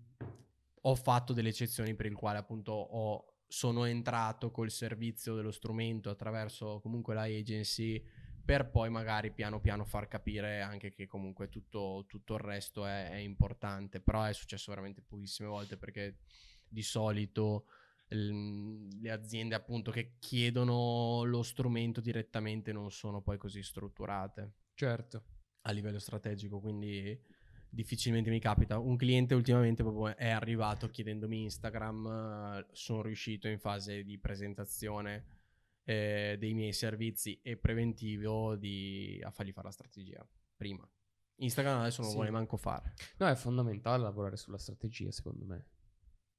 ho 0.81 0.95
fatto 0.95 1.31
delle 1.31 1.47
eccezioni 1.49 1.95
per 1.95 2.07
il 2.07 2.15
quale 2.15 2.37
appunto 2.37 2.73
ho- 2.73 3.33
sono 3.47 3.85
entrato 3.85 4.51
col 4.51 4.69
servizio 4.69 5.33
dello 5.33 5.51
strumento 5.51 6.09
attraverso 6.09 6.81
comunque 6.81 7.13
la 7.13 7.21
agency 7.23 8.03
per 8.43 8.69
poi 8.69 8.89
magari 8.89 9.31
piano 9.31 9.61
piano 9.61 9.85
far 9.85 10.09
capire 10.09 10.59
anche 10.61 10.91
che 10.91 11.05
comunque 11.07 11.47
tutto, 11.47 12.03
tutto 12.07 12.33
il 12.33 12.39
resto 12.41 12.85
è, 12.85 13.09
è 13.11 13.15
importante. 13.17 14.01
Però 14.01 14.23
è 14.23 14.33
successo 14.33 14.69
veramente 14.71 15.01
pochissime 15.01 15.47
volte 15.47 15.77
perché 15.77 16.17
di 16.69 16.81
solito 16.83 17.65
l- 18.09 18.87
le 19.01 19.11
aziende 19.11 19.55
appunto 19.55 19.91
che 19.91 20.13
chiedono 20.19 21.23
lo 21.23 21.43
strumento 21.43 21.99
direttamente 22.01 22.71
non 22.71 22.91
sono 22.91 23.21
poi 23.21 23.37
così 23.37 23.61
strutturate 23.63 24.53
Certo. 24.73 25.23
a 25.61 25.71
livello 25.71 25.99
strategico, 25.99 26.59
quindi 26.59 27.19
difficilmente 27.69 28.29
mi 28.29 28.39
capita. 28.39 28.79
Un 28.79 28.95
cliente 28.95 29.35
ultimamente 29.35 29.83
proprio 29.83 30.15
è 30.15 30.29
arrivato 30.29 30.87
chiedendomi 30.89 31.43
Instagram, 31.43 32.65
sono 32.71 33.01
riuscito 33.01 33.47
in 33.47 33.59
fase 33.59 34.03
di 34.03 34.17
presentazione 34.17 35.35
eh, 35.89 36.35
dei 36.37 36.53
miei 36.53 36.73
servizi 36.73 37.39
e 37.41 37.55
preventivo 37.55 38.55
di- 38.57 39.21
a 39.23 39.31
fargli 39.31 39.53
fare 39.53 39.67
la 39.67 39.73
strategia 39.73 40.27
prima. 40.57 40.85
Instagram 41.37 41.79
adesso 41.79 42.01
non 42.01 42.09
Sì. 42.09 42.15
vuole 42.17 42.31
manco 42.31 42.57
fare. 42.57 42.93
No, 43.19 43.27
è 43.27 43.35
fondamentale 43.35 44.01
lavorare 44.03 44.35
sulla 44.37 44.57
strategia, 44.57 45.11
secondo 45.11 45.45
me. 45.45 45.65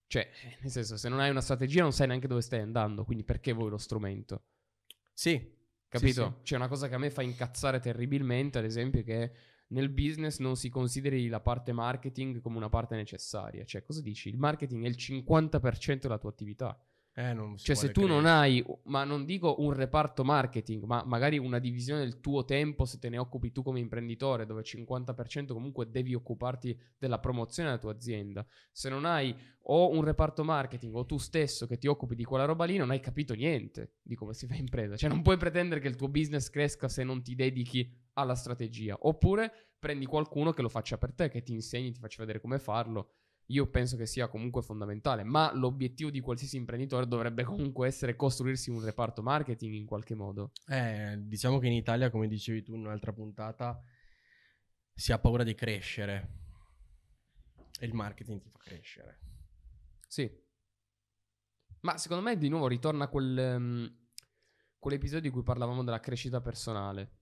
Cioè, 0.09 0.29
nel 0.63 0.71
senso, 0.71 0.97
se 0.97 1.09
non 1.09 1.21
hai 1.21 1.31
una 1.31 1.41
strategia 1.41 1.83
non 1.83 1.93
sai 1.93 2.09
neanche 2.09 2.27
dove 2.27 2.41
stai 2.41 2.61
andando, 2.61 3.05
quindi 3.05 3.23
perché 3.23 3.53
vuoi 3.53 3.71
lo 3.71 3.79
strumento? 3.79 4.43
Sì, 5.13 5.57
Capito? 5.89 6.41
C'è 6.43 6.57
una 6.57 6.69
cosa 6.69 6.87
che 6.87 6.95
a 6.95 6.99
me 6.99 7.11
fa 7.11 7.23
incazzare 7.23 7.81
terribilmente, 7.81 8.59
ad 8.59 8.65
esempio, 8.65 9.03
che 9.03 9.33
nel 9.69 9.89
business 9.89 10.39
non 10.39 10.55
si 10.57 10.69
consideri 10.69 11.29
la 11.29 11.41
parte 11.41 11.73
marketing 11.73 12.41
come 12.41 12.59
una 12.59 12.69
parte 12.69 12.95
necessaria. 12.95 13.65
Cioè, 13.65 13.83
cosa 13.83 14.03
dici? 14.03 14.29
Il 14.29 14.37
marketing 14.37 14.85
è 14.85 14.89
il 14.89 14.97
50% 14.99 16.01
della 16.01 16.19
tua 16.19 16.29
attività. 16.29 16.79
Eh, 17.19 17.35
non 17.35 17.57
Cioè, 17.59 17.75
se 17.75 17.91
tu 17.91 18.03
non 18.07 18.23
credere. 18.23 18.37
hai, 18.37 18.65
ma 18.85 19.03
non 19.03 19.25
dico 19.25 19.57
un 19.59 19.73
reparto 19.73 20.23
marketing, 20.23 20.85
ma 20.85 21.03
magari 21.05 21.37
una 21.37 21.59
divisione 21.59 21.99
del 21.99 22.21
tuo 22.21 22.45
tempo, 22.45 22.85
se 22.85 23.01
te 23.01 23.09
ne 23.09 23.19
occupi 23.19 23.51
tu 23.51 23.63
come 23.65 23.81
imprenditore, 23.81 24.47
dove 24.47 24.61
il 24.61 24.67
50% 24.69 25.53
comunque 25.53 25.91
devi 25.91 26.15
occuparti 26.15 26.79
della 26.97 27.19
promozione 27.19 27.71
della 27.71 27.81
tua 27.81 27.91
azienda. 27.91 28.47
Se 28.71 28.89
non 28.89 29.05
hai 29.05 29.35
o 29.71 29.91
un 29.91 30.05
reparto 30.05 30.45
marketing 30.45 30.95
o 30.95 31.07
tu 31.07 31.19
stesso 31.19 31.67
che 31.67 31.77
ti 31.77 31.89
occupi 31.89 32.15
di 32.15 32.23
quella 32.23 32.45
roba 32.45 32.65
lì, 32.65 32.77
non 32.77 32.91
hai 32.91 33.01
capito 33.01 33.35
niente 33.35 33.95
di 34.01 34.15
come 34.15 34.33
si 34.33 34.47
fa 34.47 34.55
impresa. 34.55 34.97
Cioè, 34.97 35.11
non 35.11 35.23
puoi 35.23 35.39
pretendere 35.39 35.81
che 35.81 35.89
il 35.89 35.97
tuo 35.97 36.09
business 36.09 36.49
cresca 36.51 36.89
se 36.89 37.03
non 37.03 37.21
ti 37.25 37.35
dedichi 37.35 37.93
alla 38.13 38.37
strategia. 38.37 38.97
Oppure 38.97 39.73
prendi 39.77 40.07
qualcuno 40.07 40.53
che 40.53 40.63
lo 40.63 40.69
faccia 40.69 40.99
per 40.99 41.13
te, 41.13 41.29
che 41.29 41.43
ti 41.43 41.53
insegni, 41.53 41.91
ti 41.91 41.99
faccia 41.99 42.21
vedere 42.21 42.41
come 42.41 42.61
farlo. 42.61 43.15
Io 43.51 43.67
penso 43.69 43.97
che 43.97 44.05
sia 44.05 44.29
comunque 44.29 44.61
fondamentale, 44.61 45.25
ma 45.25 45.51
l'obiettivo 45.55 46.11
di 46.11 46.21
qualsiasi 46.21 46.57
imprenditore 46.57 47.07
dovrebbe 47.07 47.45
comunque 47.45 47.87
essere 47.87 48.15
costruirsi 48.15 48.69
un 48.71 48.85
reparto 48.85 49.23
marketing 49.23 49.75
in 49.75 49.87
qualche 49.87 50.15
modo. 50.15 50.53
Eh, 50.67 51.17
diciamo 51.19 51.59
che 51.59 51.67
in 51.67 51.73
Italia, 51.73 52.11
come 52.11 52.29
dicevi 52.29 52.63
tu 52.63 52.75
in 52.75 52.81
un'altra 52.81 53.13
puntata, 53.13 53.81
si 54.93 55.13
ha 55.13 55.19
paura 55.19 55.45
di 55.45 55.55
crescere. 55.55 56.37
E 57.81 57.87
il 57.87 57.95
marketing 57.95 58.43
ti 58.43 58.51
fa 58.51 58.59
crescere. 58.59 59.19
Sì. 60.07 60.31
Ma 61.81 61.97
secondo 61.97 62.23
me 62.23 62.37
di 62.37 62.49
nuovo 62.49 62.67
ritorna 62.67 63.09
quel, 63.09 63.39
ehm, 63.39 63.99
quell'episodio 64.79 65.23
di 65.23 65.31
cui 65.31 65.43
parlavamo 65.43 65.85
della 65.85 66.01
crescita 66.01 66.43
personale. 66.43 67.17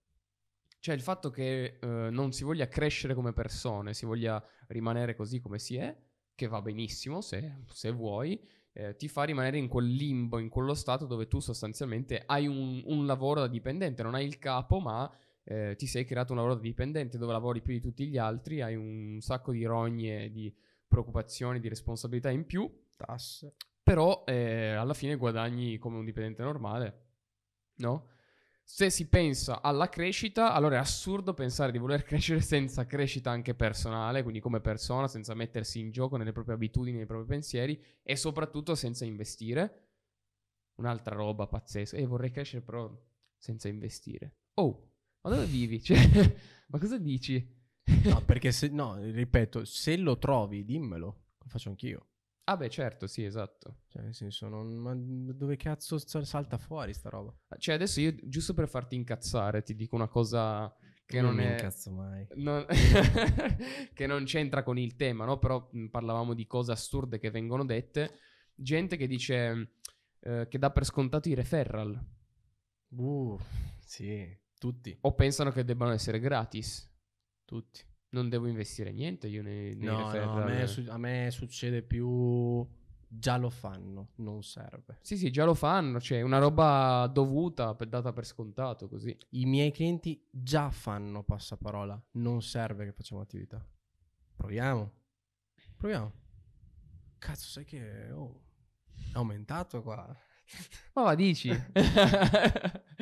Cioè 0.80 0.94
il 0.94 1.02
fatto 1.02 1.30
che 1.30 1.78
eh, 1.80 1.86
non 2.10 2.32
si 2.32 2.42
voglia 2.42 2.66
crescere 2.66 3.14
come 3.14 3.32
persone, 3.32 3.94
si 3.94 4.06
voglia 4.06 4.42
rimanere 4.68 5.14
così 5.14 5.40
come 5.40 5.58
si 5.58 5.76
è, 5.76 5.96
che 6.36 6.46
va 6.46 6.62
benissimo 6.62 7.20
se, 7.20 7.62
se 7.72 7.90
vuoi, 7.90 8.40
eh, 8.72 8.94
ti 8.94 9.08
fa 9.08 9.24
rimanere 9.24 9.58
in 9.58 9.66
quel 9.66 9.86
limbo, 9.86 10.38
in 10.38 10.48
quello 10.48 10.74
stato 10.74 11.06
dove 11.06 11.26
tu 11.26 11.40
sostanzialmente 11.40 12.22
hai 12.26 12.46
un, 12.46 12.82
un 12.84 13.06
lavoro 13.06 13.40
da 13.40 13.48
dipendente, 13.48 14.02
non 14.02 14.14
hai 14.14 14.26
il 14.26 14.38
capo, 14.38 14.78
ma 14.78 15.10
eh, 15.42 15.74
ti 15.76 15.86
sei 15.86 16.04
creato 16.04 16.32
un 16.32 16.38
lavoro 16.38 16.56
da 16.56 16.60
dipendente 16.60 17.18
dove 17.18 17.32
lavori 17.32 17.62
più 17.62 17.72
di 17.72 17.80
tutti 17.80 18.06
gli 18.06 18.18
altri, 18.18 18.60
hai 18.60 18.76
un 18.76 19.18
sacco 19.20 19.50
di 19.50 19.64
rogne, 19.64 20.30
di 20.30 20.54
preoccupazioni, 20.86 21.58
di 21.58 21.68
responsabilità 21.68 22.30
in 22.30 22.44
più, 22.46 22.70
Tasse. 22.96 23.54
però 23.82 24.24
eh, 24.26 24.72
alla 24.72 24.94
fine 24.94 25.16
guadagni 25.16 25.78
come 25.78 25.96
un 25.96 26.04
dipendente 26.04 26.42
normale, 26.42 27.04
no? 27.76 28.10
Se 28.68 28.90
si 28.90 29.06
pensa 29.06 29.62
alla 29.62 29.88
crescita, 29.88 30.52
allora 30.52 30.74
è 30.74 30.78
assurdo 30.78 31.34
pensare 31.34 31.70
di 31.70 31.78
voler 31.78 32.02
crescere 32.04 32.40
senza 32.40 32.84
crescita 32.84 33.30
anche 33.30 33.54
personale, 33.54 34.22
quindi 34.22 34.40
come 34.40 34.60
persona, 34.60 35.06
senza 35.06 35.34
mettersi 35.34 35.78
in 35.78 35.92
gioco 35.92 36.16
nelle 36.16 36.32
proprie 36.32 36.56
abitudini, 36.56 36.96
nei 36.96 37.06
propri 37.06 37.26
pensieri 37.28 37.80
e 38.02 38.16
soprattutto 38.16 38.74
senza 38.74 39.04
investire. 39.04 39.90
Un'altra 40.80 41.14
roba 41.14 41.46
pazzesca. 41.46 41.96
E 41.96 42.06
vorrei 42.06 42.32
crescere 42.32 42.60
però 42.60 42.92
senza 43.38 43.68
investire. 43.68 44.34
Oh, 44.54 44.90
ma 45.22 45.30
dove 45.30 45.46
vivi? 45.46 45.80
Cioè, 45.80 45.96
ma 46.66 46.78
cosa 46.80 46.98
dici? 46.98 47.48
No, 48.02 48.20
perché 48.24 48.50
se, 48.50 48.66
no, 48.66 48.96
ripeto, 48.96 49.64
se 49.64 49.96
lo 49.96 50.18
trovi, 50.18 50.64
dimmelo. 50.64 51.06
Lo 51.38 51.46
faccio 51.46 51.68
anch'io. 51.68 52.08
Ah 52.48 52.56
beh, 52.56 52.68
certo, 52.70 53.06
sì, 53.06 53.24
esatto. 53.24 53.82
Cioè, 53.88 54.02
nel 54.02 54.14
senso, 54.14 54.48
non, 54.48 54.72
ma 54.76 54.94
dove 54.96 55.56
cazzo 55.56 55.98
sa- 55.98 56.24
salta 56.24 56.58
fuori 56.58 56.92
sta 56.94 57.08
roba? 57.08 57.34
Cioè, 57.58 57.74
adesso 57.74 58.00
io, 58.00 58.14
giusto 58.22 58.54
per 58.54 58.68
farti 58.68 58.94
incazzare, 58.94 59.62
ti 59.62 59.74
dico 59.74 59.94
una 59.96 60.08
cosa 60.08 60.72
che 61.04 61.20
non 61.20 61.34
non, 61.34 61.34
mi 61.34 61.44
è... 61.44 61.44
incazzo 61.44 61.90
mai. 61.92 62.26
non- 62.34 62.66
che 63.94 64.06
non 64.06 64.24
c'entra 64.24 64.62
con 64.62 64.78
il 64.78 64.96
tema, 64.96 65.24
no? 65.24 65.38
Però 65.38 65.68
mh, 65.70 65.86
parlavamo 65.86 66.34
di 66.34 66.46
cose 66.46 66.72
assurde 66.72 67.18
che 67.18 67.30
vengono 67.30 67.64
dette. 67.64 68.18
Gente 68.54 68.96
che 68.96 69.06
dice 69.06 69.72
eh, 70.20 70.46
che 70.48 70.58
dà 70.58 70.70
per 70.70 70.84
scontato 70.84 71.28
i 71.28 71.34
referral 71.34 72.00
Uh, 72.96 73.38
sì, 73.84 74.36
tutti, 74.58 74.96
o 75.02 75.14
pensano 75.14 75.50
che 75.52 75.64
debbano 75.64 75.92
essere 75.92 76.18
gratis. 76.20 76.88
tutti. 77.46 77.84
Non 78.16 78.30
devo 78.30 78.46
investire 78.46 78.92
niente 78.92 79.28
io 79.28 79.42
nei, 79.42 79.74
nei 79.74 79.86
No, 79.88 80.06
referral. 80.10 80.36
no, 80.36 80.42
a 80.42 80.44
me, 80.46 80.66
su- 80.66 80.84
a 80.88 80.96
me 80.96 81.28
succede 81.30 81.82
più... 81.82 82.66
Già 83.08 83.36
lo 83.36 83.50
fanno, 83.50 84.08
non 84.16 84.42
serve. 84.42 84.98
Sì, 85.02 85.16
sì, 85.16 85.30
già 85.30 85.44
lo 85.44 85.54
fanno, 85.54 86.00
cioè 86.00 86.18
è 86.18 86.22
una 86.22 86.38
roba 86.38 87.08
dovuta, 87.12 87.74
per- 87.74 87.88
data 87.88 88.12
per 88.12 88.24
scontato, 88.26 88.88
così. 88.88 89.16
I 89.30 89.44
miei 89.46 89.70
clienti 89.70 90.20
già 90.30 90.70
fanno 90.70 91.22
passaparola, 91.22 92.02
non 92.12 92.42
serve 92.42 92.84
che 92.86 92.92
facciamo 92.92 93.20
attività. 93.20 93.64
Proviamo. 94.34 94.92
Proviamo. 95.76 96.12
Cazzo, 97.18 97.48
sai 97.48 97.64
che 97.64 98.10
oh, 98.10 98.42
è 99.12 99.16
aumentato 99.16 99.82
qua. 99.82 100.04
Ma 100.94 101.02
va, 101.02 101.14
dici? 101.14 101.48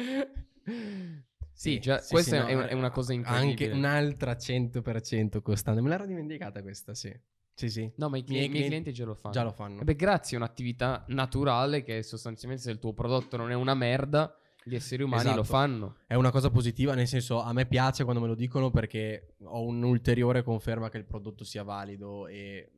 sì, 1.55 1.79
già, 1.79 1.99
sì, 2.01 2.13
questa 2.13 2.45
sì, 2.45 2.51
è, 2.51 2.55
no, 2.55 2.61
è 2.61 2.65
eh, 2.65 2.69
è 2.69 2.73
una 2.75 2.91
cosa 2.91 3.13
Anche 3.13 3.31
incredibile. 3.31 3.73
un'altra 3.73 4.33
100% 4.33 5.41
costante. 5.41 5.81
Me 5.81 5.89
l'ero 5.89 6.07
dimenticata 6.07 6.63
questa, 6.63 6.95
sì. 6.95 7.13
Sì, 7.55 7.71
sì. 7.71 7.91
No, 7.97 8.09
ma 8.09 8.17
i, 8.19 8.25
Miei 8.27 8.49
miei 8.49 8.67
clienti 8.67 8.93
già 8.93 9.05
lo 9.05 9.15
fanno. 9.15 9.33
Già 9.33 9.43
lo 9.45 9.53
fanno. 9.53 9.81
E 9.81 9.85
beh, 9.85 9.95
grazie, 9.95 10.37
è 10.37 10.41
un'attività 10.41 11.05
naturale 11.09 11.83
che 11.85 12.03
sostanzialmente 12.03 12.65
se 12.65 12.73
il 12.73 12.79
tuo 12.81 12.93
prodotto 12.93 13.37
non 13.37 13.51
è 13.53 13.55
una 13.55 13.75
merda, 13.75 14.37
Gli 14.65 14.75
esseri 14.75 15.03
umani 15.05 15.21
Esatto. 15.23 15.37
lo 15.37 15.45
fanno. 15.45 15.97
È 16.07 16.15
una 16.15 16.31
cosa 16.31 16.51
positiva, 16.51 16.95
nel 16.95 17.07
senso 17.07 17.41
a 17.41 17.53
me 17.53 17.67
piace 17.67 18.03
quando 18.03 18.21
me 18.21 18.27
lo 18.27 18.35
dicono 18.35 18.71
perché 18.71 19.37
ho 19.45 19.63
un'ulteriore 19.63 20.43
conferma 20.43 20.89
che 20.89 20.97
il 20.99 21.05
prodotto 21.05 21.45
sia 21.45 21.63
valido 21.63 22.27
e 22.27 22.73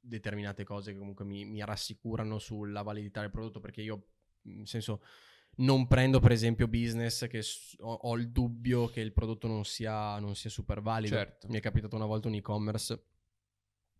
determinate 0.00 0.64
cose 0.64 0.92
che 0.92 0.98
comunque 0.98 1.24
mi, 1.24 1.44
mi 1.44 1.64
rassicurano 1.64 2.38
sulla 2.38 2.82
validità 2.82 3.20
del 3.20 3.30
prodotto 3.30 3.60
perché 3.60 3.80
io, 3.82 4.06
nel 4.42 4.66
senso, 4.66 5.00
non 5.58 5.86
prendo 5.86 6.20
per 6.20 6.32
esempio 6.32 6.68
business 6.68 7.26
che 7.26 7.42
ho, 7.80 7.92
ho 7.92 8.16
il 8.16 8.30
dubbio 8.30 8.86
che 8.86 9.00
il 9.00 9.12
prodotto 9.12 9.46
non 9.46 9.64
sia, 9.64 10.18
non 10.18 10.34
sia 10.34 10.50
super 10.50 10.80
valido. 10.80 11.14
Certo. 11.14 11.48
Mi 11.48 11.58
è 11.58 11.60
capitato 11.60 11.96
una 11.96 12.06
volta 12.06 12.28
un 12.28 12.34
e-commerce 12.34 13.04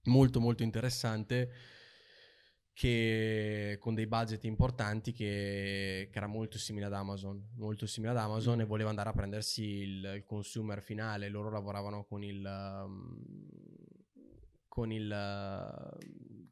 molto 0.04 0.40
molto 0.40 0.62
interessante 0.62 1.50
che 2.72 3.76
con 3.80 3.94
dei 3.94 4.06
budget 4.06 4.44
importanti 4.44 5.12
che, 5.12 6.08
che 6.12 6.16
era 6.16 6.28
molto 6.28 6.58
simile 6.58 6.86
ad 6.86 6.92
Amazon, 6.92 7.50
molto 7.56 7.86
simile 7.86 8.12
ad 8.12 8.18
Amazon 8.18 8.58
Mm. 8.58 8.60
e 8.60 8.64
voleva 8.64 8.88
andare 8.88 9.08
a 9.08 9.12
prendersi 9.12 9.64
il, 9.64 10.12
il 10.18 10.24
consumer 10.24 10.80
finale, 10.80 11.28
loro 11.28 11.50
lavoravano 11.50 12.04
con 12.04 12.22
il 12.22 12.40
um, 12.46 13.26
con 14.68 14.92
il 14.92 15.08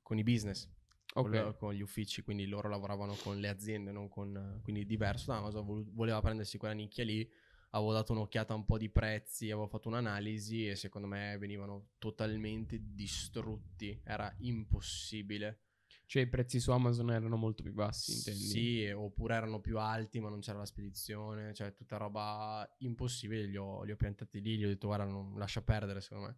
con 0.03 0.19
i 0.19 0.23
business, 0.25 0.69
con, 1.17 1.31
Ok. 1.31 1.33
le- 1.33 1.57
con 1.57 1.73
gli 1.75 1.81
uffici, 1.83 2.23
quindi 2.23 2.47
loro 2.47 2.69
lavoravano 2.69 3.15
con 3.23 3.39
le 3.41 3.49
aziende, 3.49 3.91
non 3.93 4.09
con, 4.09 4.61
quindi 4.63 4.85
diverso 4.87 5.31
da 5.33 5.39
Amazon, 5.39 5.65
vol- 5.65 5.91
voleva 5.93 6.21
prendersi 6.21 6.59
quella 6.59 6.75
nicchia 6.75 7.05
lì, 7.05 7.29
avevo 7.71 7.93
dato 7.93 8.13
un'occhiata 8.13 8.53
a 8.53 8.57
un 8.57 8.65
po' 8.65 8.79
di 8.79 8.89
prezzi, 8.89 9.51
avevo 9.51 9.67
fatto 9.67 9.89
un'analisi 9.89 10.69
e 10.69 10.77
secondo 10.77 11.07
me 11.07 11.37
venivano 11.39 11.91
totalmente 11.99 12.79
distrutti, 12.81 14.01
era 14.05 14.33
impossibile. 14.39 15.61
Cioè 16.07 16.23
i 16.23 16.29
prezzi 16.29 16.61
su 16.61 16.71
Amazon 16.71 17.11
erano 17.11 17.37
molto 17.37 17.63
più 17.65 17.73
bassi, 17.73 18.13
intendi? 18.13 18.41
Sì, 18.45 18.91
oppure 18.91 19.35
erano 19.35 19.61
più 19.61 19.79
alti 19.79 20.21
ma 20.21 20.29
non 20.29 20.39
c'era 20.41 20.59
la 20.59 20.65
spedizione, 20.65 21.53
cioè 21.53 21.73
tutta 21.73 21.97
roba 21.97 22.69
impossibile, 22.79 23.45
li 23.47 23.57
ho, 23.57 23.83
li 23.83 23.91
ho 23.91 23.97
piantati 23.97 24.41
lì, 24.41 24.57
gli 24.57 24.65
ho 24.65 24.69
detto 24.69 24.87
guarda 24.87 25.05
non 25.05 25.37
lascia 25.37 25.63
perdere 25.63 26.01
secondo 26.01 26.27
me. 26.29 26.37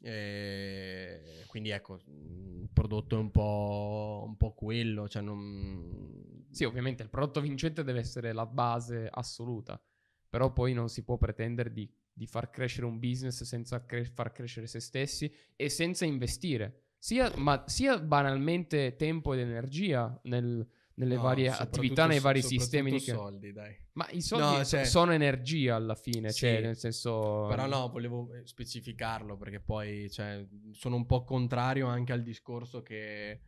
E 0.00 1.44
quindi 1.46 1.70
ecco, 1.70 2.00
mh, 2.04 2.60
il 2.62 2.70
prodotto 2.72 3.16
è 3.16 3.18
un 3.18 3.30
po', 3.30 4.24
un 4.26 4.36
po' 4.36 4.52
quello, 4.52 5.08
cioè 5.08 5.22
non... 5.22 6.46
Sì, 6.50 6.64
ovviamente 6.64 7.02
il 7.02 7.10
prodotto 7.10 7.40
vincente 7.40 7.82
deve 7.84 8.00
essere 8.00 8.32
la 8.32 8.46
base 8.46 9.08
assoluta, 9.10 9.80
però 10.28 10.52
poi 10.52 10.72
non 10.72 10.88
si 10.88 11.02
può 11.04 11.16
pretendere 11.16 11.72
di, 11.72 11.90
di 12.12 12.26
far 12.26 12.50
crescere 12.50 12.86
un 12.86 12.98
business 12.98 13.42
senza 13.42 13.84
cre- 13.84 14.04
far 14.04 14.32
crescere 14.32 14.66
se 14.66 14.80
stessi 14.80 15.32
e 15.56 15.68
senza 15.68 16.04
investire, 16.04 16.82
sia, 16.98 17.32
ma 17.36 17.64
sia 17.66 17.98
banalmente 17.98 18.96
tempo 18.96 19.32
ed 19.32 19.40
energia 19.40 20.18
nel- 20.24 20.66
nelle 20.98 21.14
No, 21.14 21.22
varie 21.22 21.48
attività, 21.48 22.06
nei 22.06 22.18
vari 22.18 22.42
sistemi. 22.42 22.90
Di 22.90 23.00
soldi, 23.00 23.52
dai. 23.52 23.76
Ma 23.92 24.06
i 24.10 24.20
soldi 24.20 24.58
No, 24.58 24.64
cioè- 24.64 24.84
sono 24.84 25.12
energia 25.12 25.76
alla 25.76 25.94
fine, 25.94 26.32
cioè 26.32 26.56
Sì, 26.56 26.62
nel 26.62 26.76
senso... 26.76 27.46
Però 27.48 27.66
no, 27.66 27.88
volevo 27.88 28.32
eh, 28.34 28.46
specificarlo 28.46 29.36
perché 29.36 29.60
poi 29.60 30.10
cioè, 30.10 30.44
sono 30.72 30.96
un 30.96 31.06
po' 31.06 31.24
contrario 31.24 31.86
anche 31.86 32.12
al 32.12 32.22
discorso 32.22 32.82
che 32.82 33.40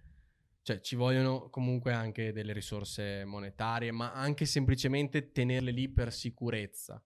cioè, 0.63 0.81
ci 0.81 0.95
vogliono 0.95 1.49
comunque 1.51 1.93
anche 1.93 2.33
delle 2.33 2.53
risorse 2.53 3.25
monetarie, 3.25 3.91
ma 3.91 4.13
anche 4.13 4.45
semplicemente 4.45 5.33
tenerle 5.33 5.71
lì 5.71 5.89
per 5.89 6.13
sicurezza. 6.13 7.03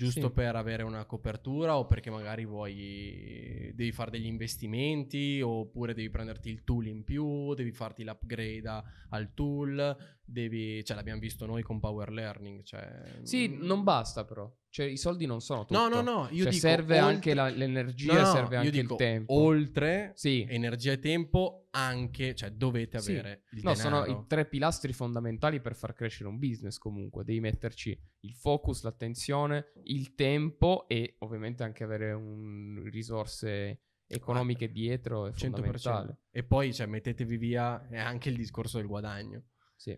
Giusto 0.00 0.28
Sì. 0.28 0.32
per 0.32 0.56
avere 0.56 0.82
una 0.82 1.04
copertura 1.04 1.76
o 1.76 1.84
perché 1.84 2.08
magari 2.08 2.46
vuoi 2.46 3.70
devi 3.74 3.92
fare 3.92 4.10
degli 4.10 4.24
investimenti 4.24 5.42
oppure 5.42 5.92
devi 5.92 6.08
prenderti 6.08 6.48
il 6.48 6.64
tool 6.64 6.86
in 6.86 7.04
più, 7.04 7.52
devi 7.52 7.70
farti 7.70 8.02
l'upgrade 8.02 8.82
al 9.10 9.34
tool, 9.34 9.96
devi, 10.30 10.84
cioè 10.84 10.96
l'abbiamo 10.96 11.20
visto 11.20 11.46
noi 11.46 11.62
con 11.62 11.80
Power 11.80 12.10
Learning, 12.10 12.62
cioè 12.62 13.20
Sì, 13.22 13.48
mm, 13.48 13.62
non 13.64 13.82
basta 13.82 14.24
però, 14.24 14.50
cioè 14.68 14.86
i 14.86 14.96
soldi 14.96 15.26
non 15.26 15.40
sono 15.40 15.64
tutto. 15.64 15.78
No, 15.78 15.88
no, 15.88 16.00
no, 16.00 16.28
io 16.30 16.42
Cioè, 16.44 16.52
dico 16.52 16.66
serve 16.66 16.98
anche 16.98 17.30
oltre- 17.30 17.34
la- 17.34 17.48
l'energia, 17.48 18.18
No, 18.20 18.24
serve 18.26 18.56
anche 18.56 18.70
dico, 18.70 18.94
il 18.94 18.98
tempo. 18.98 19.34
Oltre 19.34 20.12
Sì. 20.14 20.46
energia 20.48 20.92
e 20.92 20.98
tempo, 20.98 21.66
anche, 21.70 22.34
cioè 22.34 22.50
dovete 22.50 22.98
Sì. 23.00 23.10
avere 23.12 23.42
il 23.52 23.60
No, 23.62 23.72
denaro. 23.74 24.04
sono 24.04 24.20
i 24.20 24.24
tre 24.26 24.46
pilastri 24.46 24.92
fondamentali 24.92 25.60
per 25.60 25.74
far 25.74 25.92
crescere 25.94 26.28
un 26.28 26.38
business 26.38 26.78
comunque. 26.78 27.24
Devi 27.24 27.40
metterci 27.40 27.98
il 28.20 28.34
focus, 28.34 28.82
l'attenzione, 28.82 29.72
il 29.84 30.14
tempo 30.14 30.86
e 30.88 31.16
ovviamente 31.18 31.62
anche 31.62 31.84
avere 31.84 32.12
un- 32.12 32.82
risorse 32.90 33.82
economiche 34.12 34.72
dietro 34.72 35.28
è 35.28 35.32
100%. 35.32 35.90
fondamentale. 35.92 36.18
E 36.32 36.42
poi, 36.42 36.74
cioè, 36.74 36.86
mettetevi 36.86 37.36
via 37.36 37.86
è 37.88 37.96
anche 37.98 38.28
il 38.28 38.34
discorso 38.36 38.78
del 38.78 38.88
guadagno. 38.88 39.44
Sì. 39.76 39.96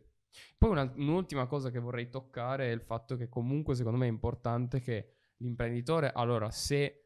Poi 0.56 0.70
una- 0.70 0.92
un'ultima 0.96 1.46
cosa 1.46 1.70
che 1.70 1.78
vorrei 1.78 2.08
toccare 2.08 2.68
è 2.68 2.72
il 2.72 2.82
fatto 2.82 3.16
che 3.16 3.28
comunque 3.28 3.74
secondo 3.74 3.98
me 3.98 4.06
è 4.06 4.10
importante 4.10 4.80
che 4.80 5.08
l'imprenditore, 5.38 6.12
allora 6.12 6.50
se 6.50 6.98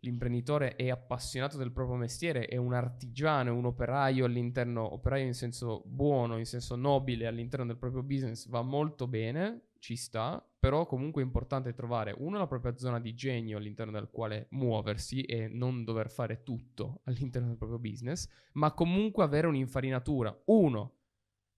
l'imprenditore 0.00 0.76
è 0.76 0.88
appassionato 0.88 1.58
del 1.58 1.72
proprio 1.72 1.96
mestiere, 1.96 2.46
è 2.46 2.56
un 2.56 2.72
artigiano, 2.72 3.50
è 3.50 3.52
un 3.52 3.66
operaio 3.66 4.24
all'interno, 4.24 4.94
operaio 4.94 5.26
in 5.26 5.34
senso 5.34 5.82
buono, 5.84 6.38
in 6.38 6.46
senso 6.46 6.74
nobile 6.76 7.26
all'interno 7.26 7.66
del 7.66 7.76
proprio 7.76 8.02
business, 8.02 8.48
va 8.48 8.62
molto 8.62 9.06
bene, 9.06 9.68
ci 9.78 9.96
sta, 9.96 10.42
però 10.58 10.86
comunque 10.86 11.22
è 11.22 11.24
importante 11.24 11.72
trovare 11.72 12.14
uno 12.16 12.38
la 12.38 12.46
propria 12.46 12.76
zona 12.76 13.00
di 13.00 13.14
genio 13.14 13.58
all'interno 13.58 13.92
del 13.92 14.10
quale 14.10 14.46
muoversi 14.50 15.22
e 15.22 15.48
non 15.48 15.84
dover 15.84 16.10
fare 16.10 16.42
tutto 16.42 17.00
all'interno 17.04 17.48
del 17.48 17.56
proprio 17.56 17.78
business, 17.78 18.28
ma 18.54 18.72
comunque 18.72 19.24
avere 19.24 19.46
un'infarinatura, 19.46 20.42
uno 20.46 20.99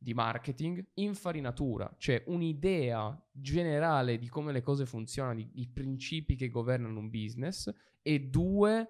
di 0.03 0.15
marketing, 0.15 0.85
infarinatura, 0.95 1.95
cioè 1.99 2.23
un'idea 2.27 3.17
generale 3.31 4.19
di 4.19 4.29
come 4.29 4.53
le 4.53 4.61
cose 4.61 4.85
funzionano, 4.87 5.37
di- 5.37 5.51
i 5.55 5.69
principi 5.69 6.35
che 6.37 6.49
governano 6.49 6.99
un 6.99 7.09
business, 7.09 7.73
e 8.03 8.19
due 8.21 8.88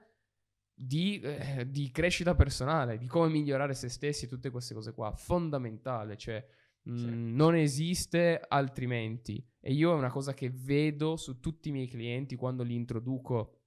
di, 0.75 1.21
eh, 1.21 1.69
di 1.71 1.91
crescita 1.91 2.35
personale, 2.35 2.97
di 2.99 3.07
come 3.07 3.29
migliorare 3.29 3.75
se 3.75 3.89
stessi 3.89 4.25
e 4.25 4.29
tutte 4.29 4.51
queste 4.51 4.75
cose 4.75 4.95
qua, 4.95 5.13
fondamentale, 5.15 6.17
cioè 6.17 6.45
mh, 6.85 6.97
Sì. 6.97 7.07
non 7.11 7.55
esiste 7.55 8.43
altrimenti. 8.49 9.45
E 9.61 9.73
io 9.73 9.93
è 9.93 9.95
una 9.95 10.11
cosa 10.11 10.35
che 10.35 10.51
vedo 10.51 11.17
su 11.17 11.39
tutti 11.39 11.69
i 11.69 11.73
miei 11.73 11.87
clienti 11.89 12.35
quando 12.37 12.63
li 12.63 12.75
introduco. 12.75 13.59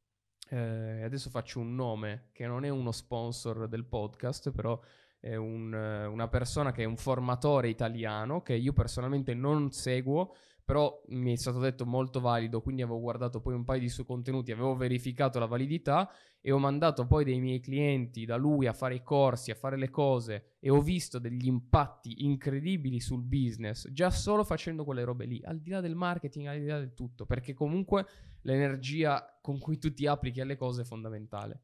eh, 0.49 1.01
adesso 1.01 1.31
faccio 1.31 1.59
un 1.59 1.73
nome 1.73 2.29
che 2.31 2.45
non 2.45 2.65
è 2.65 2.69
uno 2.69 2.91
sponsor 2.91 3.67
del 3.67 3.85
podcast, 3.85 4.51
però 4.51 4.79
è 5.25 5.35
un, 5.35 5.73
eh, 5.73 6.05
una 6.05 6.27
persona 6.27 6.71
che 6.71 6.83
è 6.83 6.85
un 6.85 6.97
formatore 6.97 7.67
italiano 7.67 8.43
che 8.43 8.53
io 8.53 8.73
personalmente 8.73 9.33
non 9.33 9.71
seguo, 9.71 10.35
però 10.63 11.01
mi 11.07 11.33
è 11.33 11.35
stato 11.35 11.57
detto 11.57 11.83
molto 11.83 12.19
valido, 12.19 12.61
quindi 12.61 12.83
avevo 12.83 12.99
guardato 12.99 13.41
poi 13.41 13.55
un 13.55 13.63
paio 13.63 13.79
di 13.79 13.89
suoi 13.89 14.05
contenuti, 14.05 14.51
avevo 14.51 14.75
verificato 14.75 15.39
la 15.39 15.47
validità 15.47 16.11
e 16.39 16.51
ho 16.51 16.59
mandato 16.59 17.07
poi 17.07 17.23
dei 17.23 17.39
miei 17.39 17.59
clienti 17.59 18.23
da 18.25 18.35
lui 18.35 18.67
a 18.67 18.73
fare 18.73 18.93
i 18.93 19.01
corsi, 19.01 19.49
a 19.49 19.55
fare 19.55 19.77
le 19.77 19.89
cose 19.89 20.57
e 20.59 20.69
ho 20.69 20.79
visto 20.79 21.17
degli 21.17 21.47
impatti 21.47 22.23
incredibili 22.25 22.99
sul 22.99 23.23
business 23.23 23.89
già 23.89 24.11
solo 24.11 24.43
facendo 24.43 24.83
quelle 24.83 25.03
robe 25.03 25.25
lì, 25.25 25.41
al 25.43 25.59
di 25.59 25.71
là 25.71 25.81
del 25.81 25.95
marketing, 25.95 26.45
al 26.45 26.59
di 26.59 26.67
là 26.67 26.77
del 26.77 26.93
tutto, 26.93 27.25
perché 27.25 27.55
comunque 27.55 28.05
l'energia 28.41 29.39
con 29.41 29.57
cui 29.57 29.79
tu 29.79 29.91
ti 29.91 30.05
applichi 30.05 30.39
alle 30.39 30.55
cose 30.55 30.83
è 30.83 30.85
fondamentale. 30.85 31.63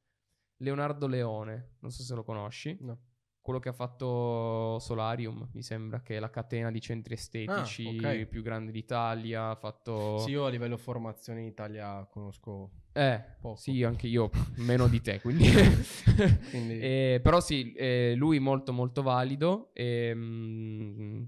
Leonardo 0.58 1.06
Leone, 1.06 1.76
non 1.80 1.92
so 1.92 2.02
se 2.02 2.16
lo 2.16 2.24
conosci 2.24 2.76
No. 2.82 3.11
Quello 3.42 3.60
che 3.60 3.70
ha 3.70 3.74
fatto 3.74 4.78
Solarium, 4.80 5.50
mi 5.54 5.64
sembra 5.64 6.02
che 6.02 6.18
è 6.18 6.20
la 6.20 6.30
catena 6.30 6.70
di 6.70 6.80
centri 6.80 7.16
estetici 7.16 8.04
Ah, 8.06 8.10
ok. 8.10 8.26
più 8.28 8.42
grande 8.44 8.72
d'Italia, 8.72 9.50
ha 9.50 9.56
fatto... 9.56 10.20
Sì, 10.20 10.30
io 10.32 10.46
a 10.46 10.50
livello 10.50 10.78
formazione 10.78 11.42
in 11.42 11.48
Italia 11.48 12.06
conosco 12.10 12.72
Eh, 12.94 13.20
poco. 13.42 13.56
sì, 13.56 13.84
anche 13.84 14.06
io, 14.08 14.30
meno 14.58 14.88
di 14.88 15.02
te, 15.02 15.20
quindi... 15.22 15.46
Quindi- 16.52 16.80
Eh, 16.80 17.20
però 17.24 17.40
sì, 17.40 17.74
eh, 17.74 18.14
lui 18.16 18.40
molto 18.40 18.74
molto 18.74 19.02
valido. 19.02 19.72
E, 19.74 20.12
mm, 20.14 21.24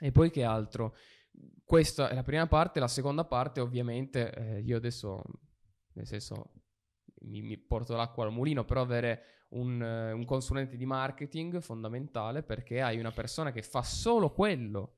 e 0.00 0.12
poi 0.12 0.30
che 0.30 0.44
altro? 0.44 0.94
Questa 1.64 2.08
è 2.10 2.14
la 2.14 2.22
prima 2.22 2.46
parte, 2.46 2.80
la 2.80 2.88
seconda 2.88 3.24
parte 3.24 3.60
ovviamente, 3.60 4.30
eh, 4.32 4.60
io 4.60 4.76
adesso, 4.76 5.22
nel 5.94 6.06
senso, 6.06 6.52
mi, 7.22 7.40
mi 7.42 7.56
porto 7.56 7.96
l'acqua 7.96 8.24
al 8.24 8.32
mulino, 8.32 8.64
però 8.64 8.82
avere 8.82 9.22
un, 9.50 9.82
eh, 9.82 10.12
un 10.12 10.24
consulente 10.24 10.76
di 10.76 10.86
marketing 10.86 11.60
fondamentale 11.60 12.42
perché 12.42 12.80
hai 12.80 12.98
una 12.98 13.12
persona 13.12 13.52
che 13.52 13.62
fa 13.62 13.82
solo 13.82 14.32
quello. 14.32 14.95